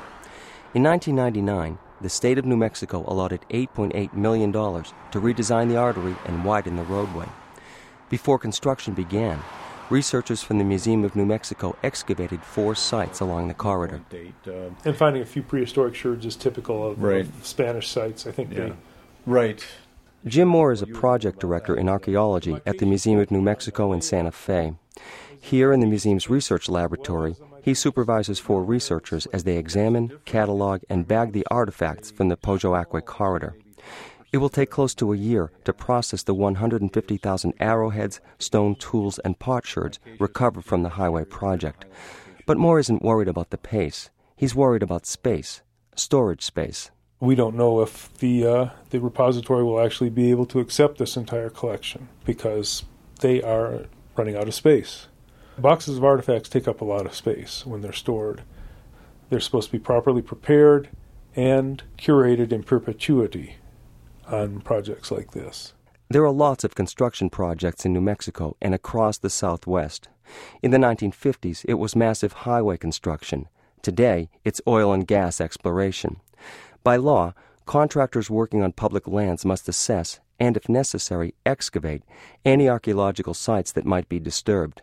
[0.76, 6.45] In 1999, the state of New Mexico allotted $8.8 million to redesign the artery and
[6.45, 7.28] widen the roadway.
[8.08, 9.39] Before construction began,
[9.89, 14.02] researchers from the Museum of New Mexico excavated four sites along the corridor.
[14.86, 17.21] And finding a few prehistoric sherds is typical of, right.
[17.21, 18.28] of Spanish sites.
[18.28, 18.67] I think yeah.
[18.67, 18.73] they.
[19.26, 19.65] Right.
[20.27, 24.01] Jim Moore is a project director in archaeology at the Museum of New Mexico in
[24.01, 24.73] Santa Fe.
[25.39, 31.07] Here in the museum's research laboratory, he supervises four researchers as they examine, catalog, and
[31.07, 33.55] bag the artifacts from the Pojoaque corridor.
[34.34, 39.39] It will take close to a year to process the 150,000 arrowheads, stone tools, and
[39.39, 41.86] potsherds recovered from the highway project.
[42.45, 44.09] But Moore isn't worried about the pace.
[44.36, 45.61] He's worried about space,
[45.95, 46.91] storage space.
[47.20, 51.18] We don't know if the uh, the repository will actually be able to accept this
[51.18, 52.84] entire collection because
[53.22, 55.07] they are running out of space.
[55.57, 58.43] Boxes of artifacts take up a lot of space when they're stored.
[59.30, 60.89] They're supposed to be properly prepared
[61.36, 63.55] and curated in perpetuity
[64.28, 65.74] on projects like this.
[66.09, 70.07] There are lots of construction projects in New Mexico and across the Southwest.
[70.61, 73.47] In the 1950s, it was massive highway construction.
[73.82, 76.22] Today, it's oil and gas exploration.
[76.88, 77.33] By law,
[77.65, 82.01] contractors working on public lands must assess and, if necessary, excavate
[82.45, 84.81] any archaeological sites that might be disturbed.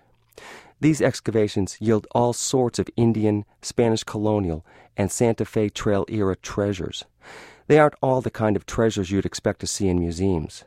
[0.81, 4.67] These excavations yield all sorts of Indian, Spanish colonial,
[4.99, 7.07] and Santa Fe Trail era treasures.
[7.69, 10.65] They aren't all the kind of treasures you'd expect to see in museums.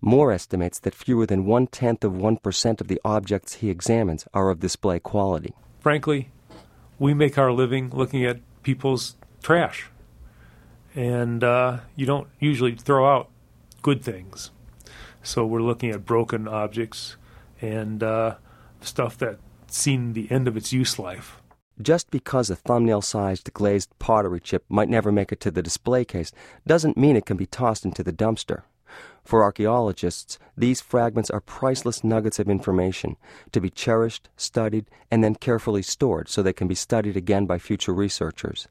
[0.00, 4.50] Moore estimates that fewer than one tenth of 1% of the objects he examines are
[4.50, 5.52] of display quality.
[5.80, 6.30] Frankly,
[7.00, 9.90] we make our living looking at people's trash.
[10.96, 13.30] And uh, you don't usually throw out
[13.82, 14.50] good things.
[15.22, 17.16] So we're looking at broken objects
[17.60, 18.36] and uh,
[18.80, 21.40] stuff that's seen the end of its use life.
[21.82, 26.06] Just because a thumbnail sized glazed pottery chip might never make it to the display
[26.06, 26.32] case
[26.66, 28.62] doesn't mean it can be tossed into the dumpster.
[29.24, 33.16] For archaeologists, these fragments are priceless nuggets of information
[33.52, 37.58] to be cherished, studied, and then carefully stored so they can be studied again by
[37.58, 38.68] future researchers.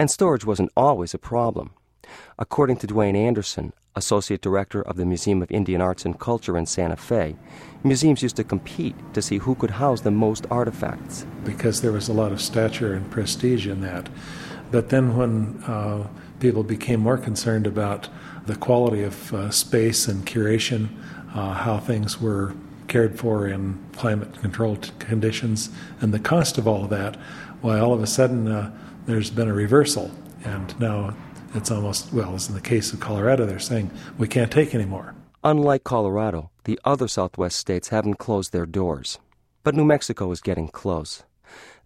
[0.00, 1.70] And storage wasn't always a problem.
[2.38, 6.66] According to Dwayne Anderson, Associate Director of the Museum of Indian Arts and Culture in
[6.66, 7.34] Santa Fe,
[7.82, 11.26] museums used to compete to see who could house the most artifacts.
[11.44, 14.08] Because there was a lot of stature and prestige in that.
[14.70, 16.06] But then when uh,
[16.38, 18.08] people became more concerned about
[18.46, 20.90] the quality of uh, space and curation,
[21.34, 22.54] uh, how things were
[22.86, 25.70] cared for in climate controlled conditions,
[26.00, 27.16] and the cost of all of that,
[27.60, 28.70] why all of a sudden uh,
[29.08, 30.10] there's been a reversal.
[30.44, 31.16] And now
[31.54, 35.14] it's almost, well, as in the case of Colorado, they're saying we can't take anymore.
[35.42, 39.18] Unlike Colorado, the other Southwest states haven't closed their doors.
[39.64, 41.22] But New Mexico is getting close.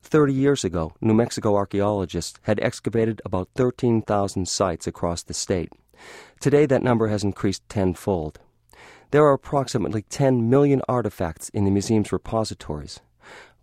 [0.02, 5.70] Thirty years ago, New Mexico archaeologists had excavated about 13,000 sites across the state.
[6.40, 8.40] Today, that number has increased tenfold.
[9.12, 12.98] There are approximately 10 million artifacts in the museum's repositories.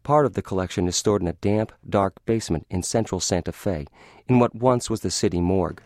[0.09, 3.85] Part of the collection is stored in a damp, dark basement in central Santa Fe,
[4.27, 5.83] in what once was the city morgue.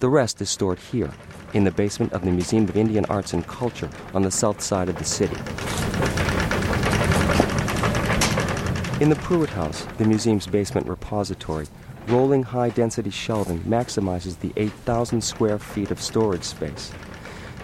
[0.00, 1.12] The rest is stored here,
[1.54, 4.88] in the basement of the Museum of Indian Arts and Culture on the south side
[4.88, 5.36] of the city.
[9.00, 11.68] In the Pruitt House, the museum's basement repository,
[12.08, 16.90] rolling high density shelving maximizes the 8,000 square feet of storage space.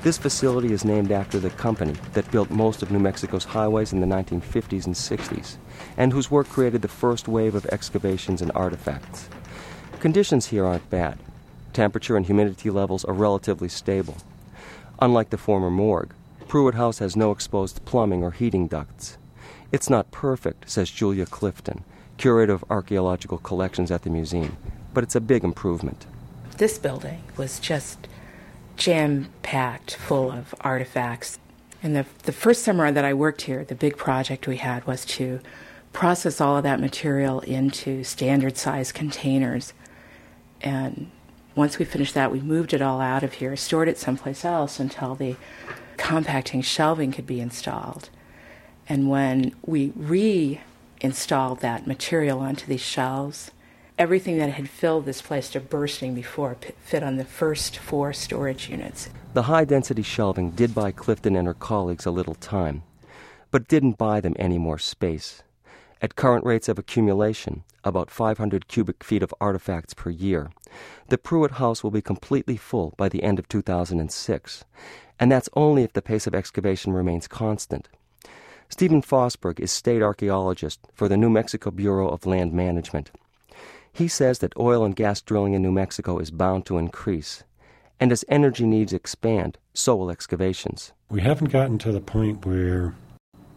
[0.07, 3.99] This facility is named after the company that built most of New Mexico's highways in
[3.99, 5.57] the 1950s and 60s,
[5.97, 9.29] and whose work created the first wave of excavations and artifacts.
[9.99, 11.19] Conditions here aren't bad.
[11.73, 14.17] Temperature and humidity levels are relatively stable.
[15.01, 16.15] Unlike the former morgue,
[16.47, 19.19] Pruitt House has no exposed plumbing or heating ducts.
[19.73, 21.83] It's not perfect, says Julia Clifton,
[22.17, 24.57] curator of archaeological collections at the museum,
[24.95, 26.07] but it's a big improvement.
[26.59, 28.07] This building was just
[28.77, 31.39] jam packed full of artifacts.
[31.83, 35.05] And the, the first summer that I worked here, the big project we had was
[35.07, 35.41] to
[35.93, 39.73] process all of that material into standard size containers.
[40.61, 41.11] And
[41.55, 44.79] once we finished that, we moved it all out of here, stored it someplace else
[44.79, 45.37] until the
[45.97, 48.11] compacting shelving could be installed.
[48.89, 53.51] And when we reinstalled that material onto these shelves,
[53.99, 58.69] everything that had filled this place to bursting before fit on the first four storage
[58.69, 59.09] units.
[59.35, 62.83] The high density shelving did buy Clifton and her colleagues a little time,
[63.51, 65.43] but didn't buy them any more space.
[66.03, 70.51] At current rates of accumulation, about 500 cubic feet of artifacts per year,
[71.09, 74.65] the Pruitt House will be completely full by the end of 2006,
[75.19, 77.89] and that's only if the pace of excavation remains constant.
[78.69, 83.11] Stephen Fosberg is state archaeologist for the New Mexico Bureau of Land Management.
[83.97, 87.45] He says that oil and gas drilling in New Mexico is bound to increase,
[87.99, 90.93] and as energy needs expand, so will excavations.
[91.09, 92.95] We haven't gotten to the point where,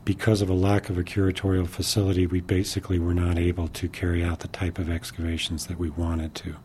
[0.05, 4.23] because of a lack of a curatorial facility, we basically were not able to carry
[4.23, 6.55] out the type of excavations that we wanted to.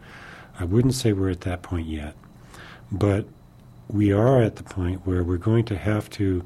[0.60, 2.14] I wouldn't say we're at that point yet,
[2.92, 3.26] but
[3.88, 6.44] we are at the point where we're going to have to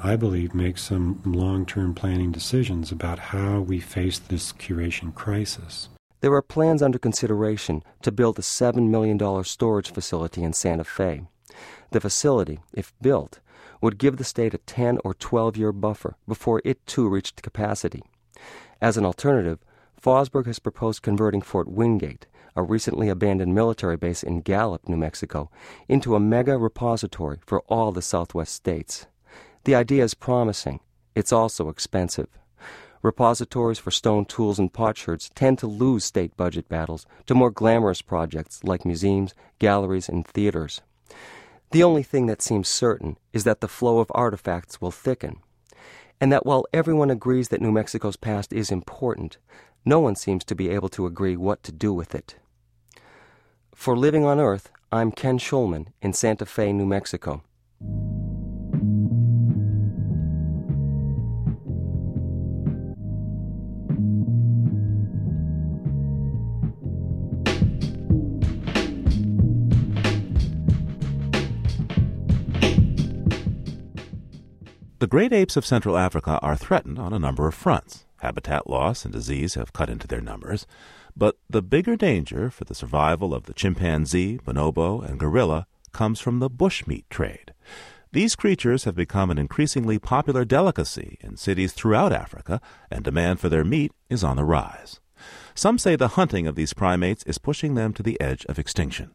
[0.00, 5.88] I believe, make some long term planning decisions about how we face this curation crisis.
[6.20, 11.22] There are plans under consideration to build a $7 million storage facility in Santa Fe.
[11.92, 13.38] The facility, if built,
[13.80, 18.02] would give the state a 10 or 12 year buffer before it too reached capacity.
[18.80, 19.60] As an alternative,
[20.00, 25.50] Fosberg has proposed converting Fort Wingate, a recently abandoned military base in Gallup, New Mexico,
[25.88, 29.06] into a mega repository for all the Southwest states.
[29.64, 30.80] The idea is promising.
[31.14, 32.28] It's also expensive.
[33.02, 38.02] Repositories for stone tools and potsherds tend to lose state budget battles to more glamorous
[38.02, 40.80] projects like museums, galleries, and theaters.
[41.70, 45.36] The only thing that seems certain is that the flow of artifacts will thicken,
[46.20, 49.38] and that while everyone agrees that New Mexico's past is important,
[49.84, 52.36] no one seems to be able to agree what to do with it.
[53.74, 57.42] For Living on Earth, I'm Ken Schulman in Santa Fe, New Mexico.
[75.00, 78.04] The great apes of Central Africa are threatened on a number of fronts.
[78.16, 80.66] Habitat loss and disease have cut into their numbers.
[81.16, 86.40] But the bigger danger for the survival of the chimpanzee, bonobo, and gorilla comes from
[86.40, 87.54] the bushmeat trade.
[88.10, 93.48] These creatures have become an increasingly popular delicacy in cities throughout Africa, and demand for
[93.48, 94.98] their meat is on the rise.
[95.54, 99.12] Some say the hunting of these primates is pushing them to the edge of extinction.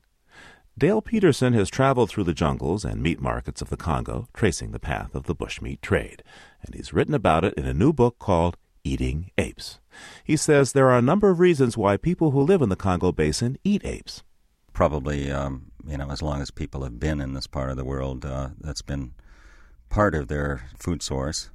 [0.76, 4.80] Dale Peterson has traveled through the jungles and meat markets of the Congo, tracing the
[4.80, 6.24] path of the bushmeat trade,
[6.64, 9.80] and he's written about it in a new book called Eating Apes.
[10.24, 13.12] He says there are a number of reasons why people who live in the Congo
[13.12, 14.24] basin eat apes.
[14.74, 17.86] Probably, um, you know, as long as people have been in this part of the
[17.86, 19.14] world, uh, that's been
[19.90, 21.52] part of their food source.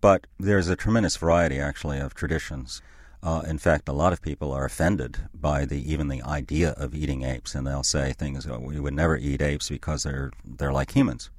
[0.00, 2.80] But there's a tremendous variety, actually, of traditions.
[3.22, 6.94] Uh, in fact, a lot of people are offended by the even the idea of
[6.94, 10.72] eating apes, and they'll say things, oh, "We would never eat apes because they're they're
[10.72, 11.30] like humans."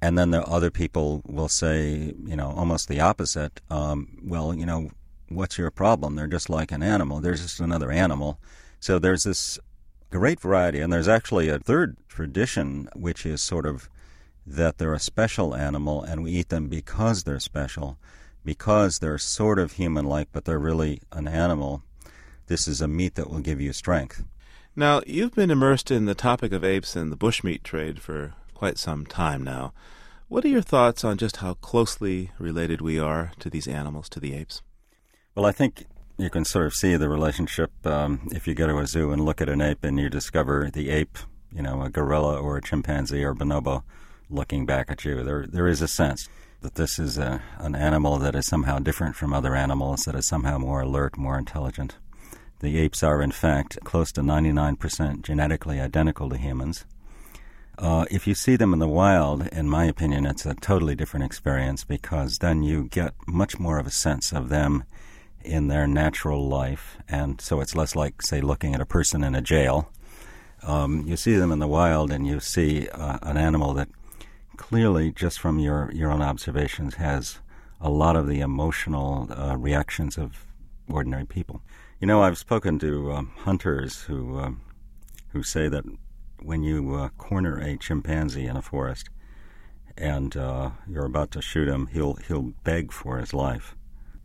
[0.00, 3.60] And then the other people will say, you know, almost the opposite.
[3.68, 4.90] Um, well, you know,
[5.28, 6.14] what's your problem?
[6.14, 7.20] They're just like an animal.
[7.20, 8.38] They're just another animal.
[8.80, 9.58] So there's this
[10.10, 13.88] great variety, and there's actually a third tradition, which is sort of
[14.46, 17.98] that they're a special animal, and we eat them because they're special
[18.48, 21.82] because they're sort of human like, but they're really an animal,
[22.46, 24.24] this is a meat that will give you strength.
[24.74, 28.78] Now, you've been immersed in the topic of apes and the bushmeat trade for quite
[28.78, 29.74] some time now.
[30.28, 34.18] What are your thoughts on just how closely related we are to these animals, to
[34.18, 34.62] the apes?
[35.34, 35.84] Well, I think
[36.16, 39.26] you can sort of see the relationship um, if you go to a zoo and
[39.26, 41.18] look at an ape and you discover the ape,
[41.52, 43.82] you know, a gorilla or a chimpanzee or bonobo
[44.30, 45.22] looking back at you.
[45.22, 46.30] There, there is a sense
[46.60, 50.26] that this is a, an animal that is somehow different from other animals, that is
[50.26, 51.96] somehow more alert, more intelligent.
[52.60, 56.84] The apes are, in fact, close to 99% genetically identical to humans.
[57.78, 61.24] Uh, if you see them in the wild, in my opinion, it's a totally different
[61.24, 64.82] experience because then you get much more of a sense of them
[65.44, 66.96] in their natural life.
[67.08, 69.92] And so it's less like, say, looking at a person in a jail.
[70.64, 73.88] Um, you see them in the wild and you see uh, an animal that
[74.58, 77.38] clearly, just from your, your own observations, has
[77.80, 80.44] a lot of the emotional uh, reactions of
[80.90, 81.62] ordinary people.
[82.00, 84.60] You know, I've spoken to um, hunters who um,
[85.28, 85.84] who say that
[86.40, 89.08] when you uh, corner a chimpanzee in a forest
[89.96, 93.74] and uh, you're about to shoot him, he'll he'll beg for his life.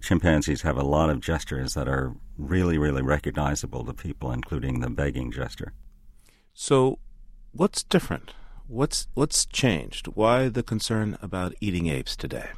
[0.01, 4.89] Chimpanzees have a lot of gestures that are really, really recognizable to people, including the
[4.89, 5.73] begging gesture.
[6.53, 6.99] So,
[7.53, 8.33] what's different?
[8.67, 10.07] What's what's changed?
[10.07, 12.49] Why the concern about eating apes today?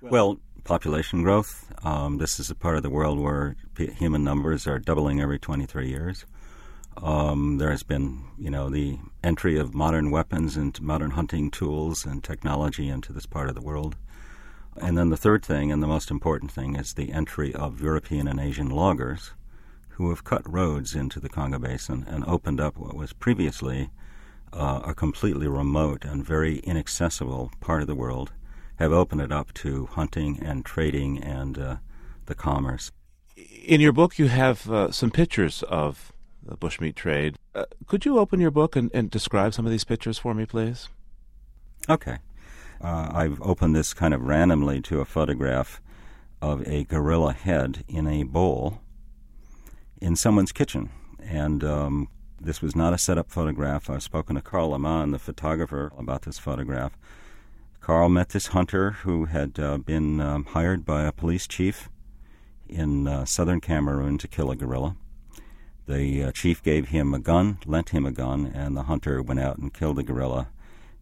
[0.00, 1.72] Well, population growth.
[1.84, 5.38] Um, this is a part of the world where p- human numbers are doubling every
[5.38, 6.24] 23 years.
[6.96, 12.04] Um, there has been, you know, the entry of modern weapons and modern hunting tools
[12.04, 13.96] and technology into this part of the world.
[14.76, 18.28] And then the third thing, and the most important thing, is the entry of European
[18.28, 19.32] and Asian loggers
[19.90, 23.90] who have cut roads into the Congo Basin and opened up what was previously
[24.52, 28.32] uh, a completely remote and very inaccessible part of the world
[28.76, 31.76] have opened it up to hunting and trading and uh,
[32.26, 32.92] the commerce.
[33.36, 37.36] In your book, you have uh, some pictures of the bushmeat trade.
[37.54, 40.46] Uh, could you open your book and, and, describe some of these pictures for me,
[40.46, 40.88] please?
[41.88, 42.18] Okay.
[42.80, 45.80] Uh, I've opened this kind of randomly to a photograph
[46.40, 48.80] of a gorilla head in a bowl
[50.00, 50.90] in someone's kitchen.
[51.20, 52.08] And um,
[52.40, 53.90] this was not a set up photograph.
[53.90, 56.96] I've spoken to Karl Ammann, the photographer, about this photograph.
[57.80, 61.88] Karl met this hunter who had uh, been um, hired by a police chief
[62.68, 64.96] in uh, southern Cameroon to kill a gorilla.
[65.86, 69.40] The uh, chief gave him a gun, lent him a gun, and the hunter went
[69.40, 70.48] out and killed the gorilla,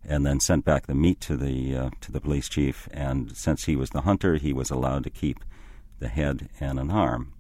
[0.04, 2.88] and then sent back the meat to the uh, to the police chief.
[2.92, 5.44] And since he was the hunter, he was allowed to keep
[5.98, 7.32] the head and an arm.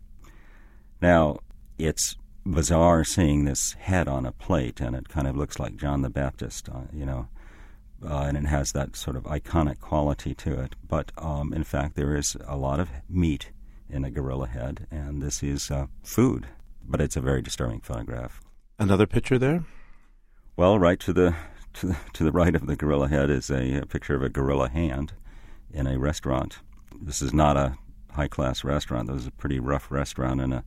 [1.00, 1.38] Now,
[1.78, 2.16] it's
[2.46, 6.10] bizarre seeing this head on a plate, and it kind of looks like John the
[6.10, 7.28] Baptist, uh, you know,
[8.04, 10.76] uh, and it has that sort of iconic quality to it.
[10.86, 13.50] But um, in fact, there is a lot of meat
[13.90, 16.46] in a gorilla head, and this is uh, food.
[16.88, 18.40] But it's a very disturbing photograph.
[18.78, 19.64] Another picture there?
[20.56, 21.34] Well, right to the
[21.74, 24.28] to the, to the right of the gorilla head is a, a picture of a
[24.28, 25.12] gorilla hand
[25.72, 26.60] in a restaurant.
[26.98, 27.76] This is not a
[28.12, 29.08] high class restaurant.
[29.08, 30.64] This is a pretty rough restaurant in a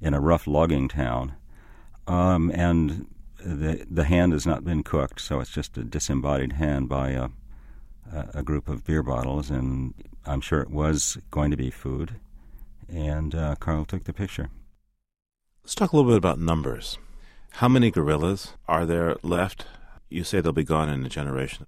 [0.00, 1.34] in a rough logging town,
[2.06, 3.06] um, and
[3.38, 7.28] the the hand has not been cooked, so it's just a disembodied hand by a
[8.34, 9.94] a group of beer bottles, and
[10.24, 12.16] I'm sure it was going to be food.
[12.88, 14.50] And uh, Karl took the picture.
[15.62, 16.98] Let's talk a little bit about numbers.
[17.52, 19.66] How many gorillas are there left?
[20.08, 21.66] You say they'll be gone in a generation.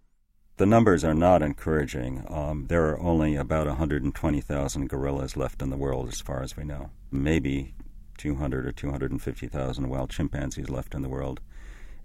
[0.57, 2.24] The numbers are not encouraging.
[2.28, 6.64] Um, there are only about 120,000 gorillas left in the world, as far as we
[6.64, 6.91] know.
[7.11, 7.74] Maybe
[8.20, 11.40] 200 or 250,000 wild chimpanzees left in the world,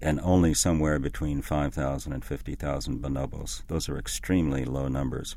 [0.02, 3.64] and only somewhere between 5,000 and 50,000 bonobos.
[3.68, 5.36] Those are extremely low numbers.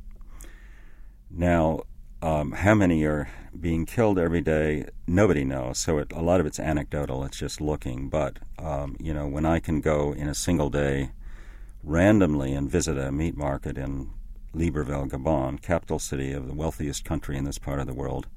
[1.29, 1.83] Now,
[2.23, 4.87] um, how many are being killed every day?
[5.07, 5.79] Nobody knows.
[5.79, 7.25] So it, a lot of it's anecdotal.
[7.25, 8.09] It's just looking.
[8.09, 11.11] But um, you know, when I can go in a single day
[11.83, 14.11] randomly and visit a meat market in
[14.55, 18.29] Libreville, Gabon, capital city of the wealthiest country in this part of the world,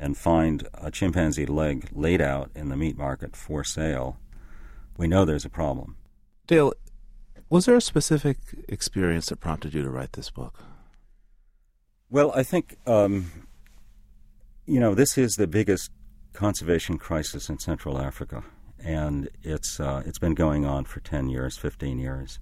[0.00, 4.18] and find a chimpanzee leg laid out in the meat market for sale,
[4.96, 5.96] we know there's a problem.
[6.46, 6.72] Dale,
[7.48, 8.38] was there a specific
[8.68, 10.64] experience that prompted you to write this book?
[12.08, 13.30] Well, I think, um,
[14.66, 15.90] you know, this is the biggest
[16.32, 18.42] conservation crisis in Central Africa,
[18.82, 22.40] and it's uh, it's been going on for ten years, fifteen years.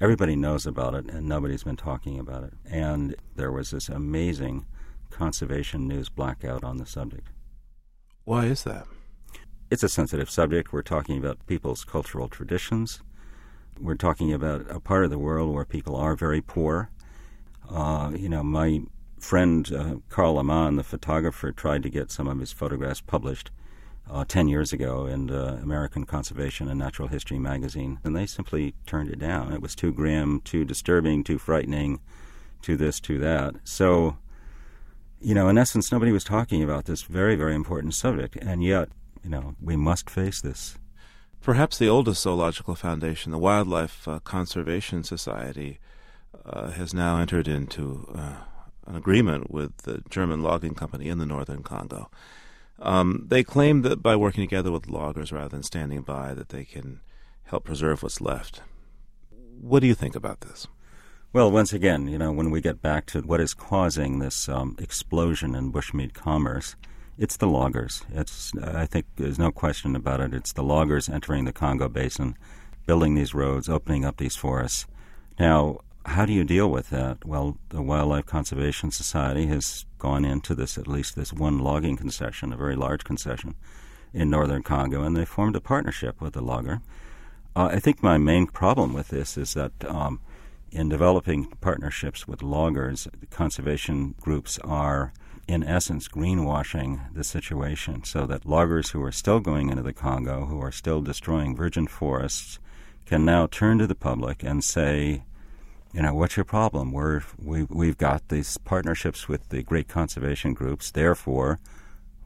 [0.00, 2.54] Everybody knows about it, and nobody's been talking about it.
[2.64, 4.64] And there was this amazing
[5.10, 7.28] conservation news blackout on the subject.
[8.24, 8.86] Why is that?
[9.70, 10.72] It's a sensitive subject.
[10.72, 13.02] We're talking about people's cultural traditions.
[13.80, 16.90] We're talking about a part of the world where people are very poor.
[17.68, 18.82] Uh, you know, my
[19.18, 23.50] friend uh, Karl Ammann, the photographer, tried to get some of his photographs published
[24.10, 28.74] uh, 10 years ago in uh, American Conservation and Natural History magazine, and they simply
[28.86, 29.52] turned it down.
[29.52, 32.00] It was too grim, too disturbing, too frightening,
[32.60, 33.54] too this, too that.
[33.64, 34.18] So,
[35.20, 38.88] you know, in essence, nobody was talking about this very, very important subject, and yet,
[39.22, 40.78] you know, we must face this.
[41.42, 45.78] Perhaps the oldest zoological foundation, the Wildlife uh, Conservation Society,
[46.44, 48.36] uh, has now entered into uh,
[48.86, 52.10] an agreement with the German logging company in the northern Congo.
[52.78, 56.64] Um, they claim that by working together with loggers rather than standing by, that they
[56.64, 57.00] can
[57.44, 58.62] help preserve what's left.
[59.60, 60.66] What do you think about this?
[61.32, 64.74] Well, once again, you know, when we get back to what is causing this um,
[64.80, 66.74] explosion in bushmeat commerce,
[67.18, 68.02] it's the loggers.
[68.12, 70.34] It's I think there's no question about it.
[70.34, 72.36] It's the loggers entering the Congo basin,
[72.84, 74.88] building these roads, opening up these forests.
[75.38, 77.24] Now, how do you deal with that?
[77.24, 82.52] Well, the Wildlife Conservation Society has gone into this, at least this one logging concession,
[82.52, 83.54] a very large concession
[84.12, 86.80] in northern Congo, and they formed a partnership with the logger.
[87.54, 90.20] Uh, I think my main problem with this is that um,
[90.72, 95.12] in developing partnerships with loggers, conservation groups are,
[95.48, 100.46] in essence, greenwashing the situation so that loggers who are still going into the Congo,
[100.46, 102.58] who are still destroying virgin forests,
[103.06, 105.24] can now turn to the public and say,
[105.92, 106.92] you know, what's your problem?
[106.92, 111.58] We're, we, we've got these partnerships with the great conservation groups, therefore,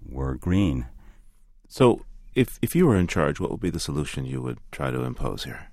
[0.07, 0.87] we're green.
[1.69, 4.91] So, if, if you were in charge, what would be the solution you would try
[4.91, 5.71] to impose here?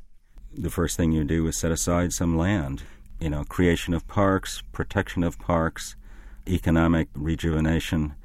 [0.54, 2.84] The first thing you do is set aside some land.
[3.20, 5.96] You know, creation of parks, protection of parks,
[6.48, 8.16] economic rejuvenation.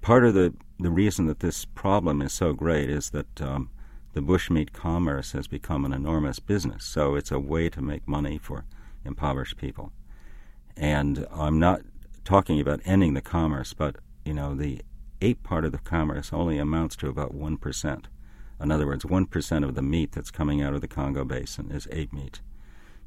[0.00, 3.70] Part of the, the reason that this problem is so great is that um,
[4.14, 6.84] the bushmeat commerce has become an enormous business.
[6.84, 8.64] So it's a way to make money for
[9.04, 9.92] impoverished people.
[10.76, 11.82] And I'm not
[12.24, 14.82] talking about ending the commerce, but you know the
[15.20, 18.08] ape part of the commerce only amounts to about one percent.
[18.60, 21.70] In other words, one percent of the meat that's coming out of the Congo Basin
[21.70, 22.40] is ape meat.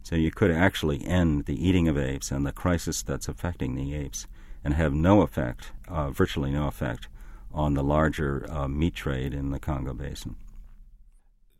[0.03, 3.93] So you could actually end the eating of apes and the crisis that's affecting the
[3.93, 4.27] apes,
[4.63, 7.07] and have no effect, uh, virtually no effect,
[7.53, 10.37] on the larger uh, meat trade in the Congo Basin.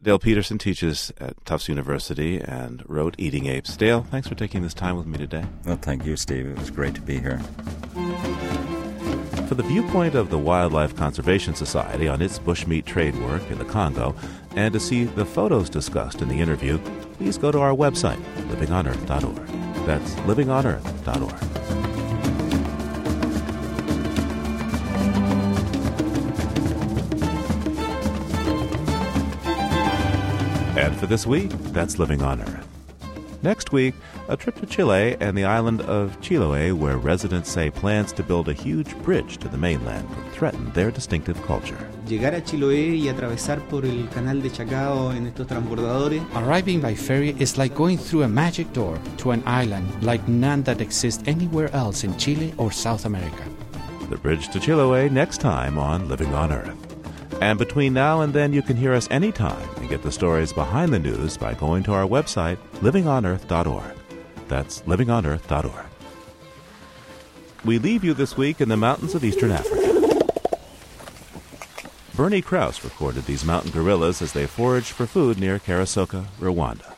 [0.01, 3.77] Dale Peterson teaches at Tufts University and wrote Eating Apes.
[3.77, 5.45] Dale, thanks for taking this time with me today.
[5.63, 6.47] Well, thank you, Steve.
[6.47, 7.39] It was great to be here.
[9.51, 13.65] For the viewpoint of the Wildlife Conservation Society on its bushmeat trade work in the
[13.65, 14.15] Congo,
[14.55, 16.77] and to see the photos discussed in the interview,
[17.17, 18.15] please go to our website,
[18.47, 19.85] livingonearth.org.
[19.85, 21.33] That's livingonearth.org.
[30.77, 32.70] And for this week, that's Living on Earth.
[33.43, 33.95] Next week,
[34.27, 38.47] a trip to Chile and the island of Chiloé, where residents say plans to build
[38.47, 41.77] a huge bridge to the mainland could threaten their distinctive culture.
[42.07, 46.21] Llegar a Chiloé y atravesar por el canal de Chacao en estos transbordadores.
[46.35, 50.61] Arriving by ferry is like going through a magic door to an island like none
[50.63, 53.43] that exists anywhere else in Chile or South America.
[54.11, 56.90] The bridge to Chiloé next time on Living on Earth.
[57.41, 60.93] And between now and then, you can hear us anytime and get the stories behind
[60.93, 63.97] the news by going to our website, livingonearth.org.
[64.47, 65.85] That's livingonearth.org.
[67.65, 69.81] We leave you this week in the mountains of eastern Africa.
[72.15, 76.90] Bernie Krause recorded these mountain gorillas as they foraged for food near Karisoke, Rwanda.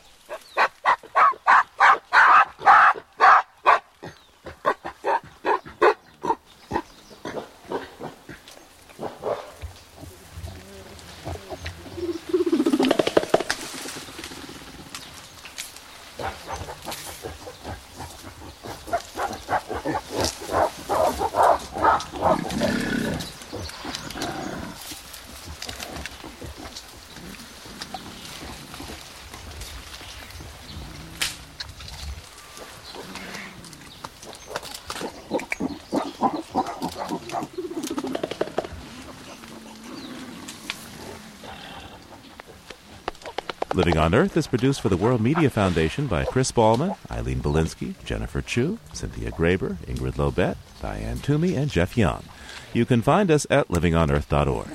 [43.84, 47.92] Living on Earth is produced for the World Media Foundation by Chris Ballman, Eileen Bolinsky,
[48.06, 52.24] Jennifer Chu, Cynthia Graber, Ingrid Lobet, Diane Toomey, and Jeff Young.
[52.72, 54.68] You can find us at livingonearth.org.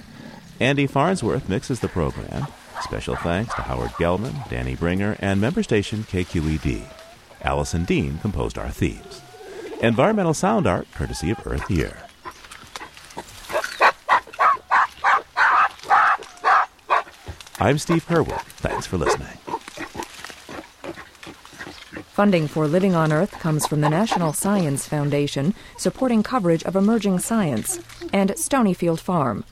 [0.60, 2.45] Andy Farnsworth mixes the program.
[2.84, 6.84] Special thanks to Howard Gelman, Danny Bringer, and member station KQED.
[7.41, 9.22] Allison Dean composed our themes.
[9.82, 11.97] Environmental sound art courtesy of Earth Ear.
[17.60, 18.48] I'm Steve Curwood.
[18.60, 19.38] Thanks for listening.
[22.20, 27.20] Funding for Living on Earth comes from the National Science Foundation, supporting coverage of emerging
[27.20, 27.80] science,
[28.12, 29.45] and Stonyfield Farm.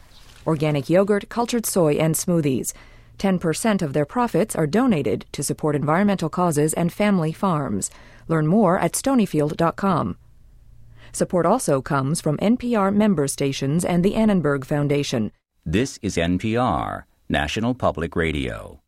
[0.46, 2.74] Organic yogurt, cultured soy, and smoothies.
[3.20, 7.90] 10% of their profits are donated to support environmental causes and family farms.
[8.28, 10.18] Learn more at stonyfield.com.
[11.14, 15.32] Support also comes from NPR member stations and the Annenberg Foundation.
[15.66, 18.82] This is NPR, National Public Radio.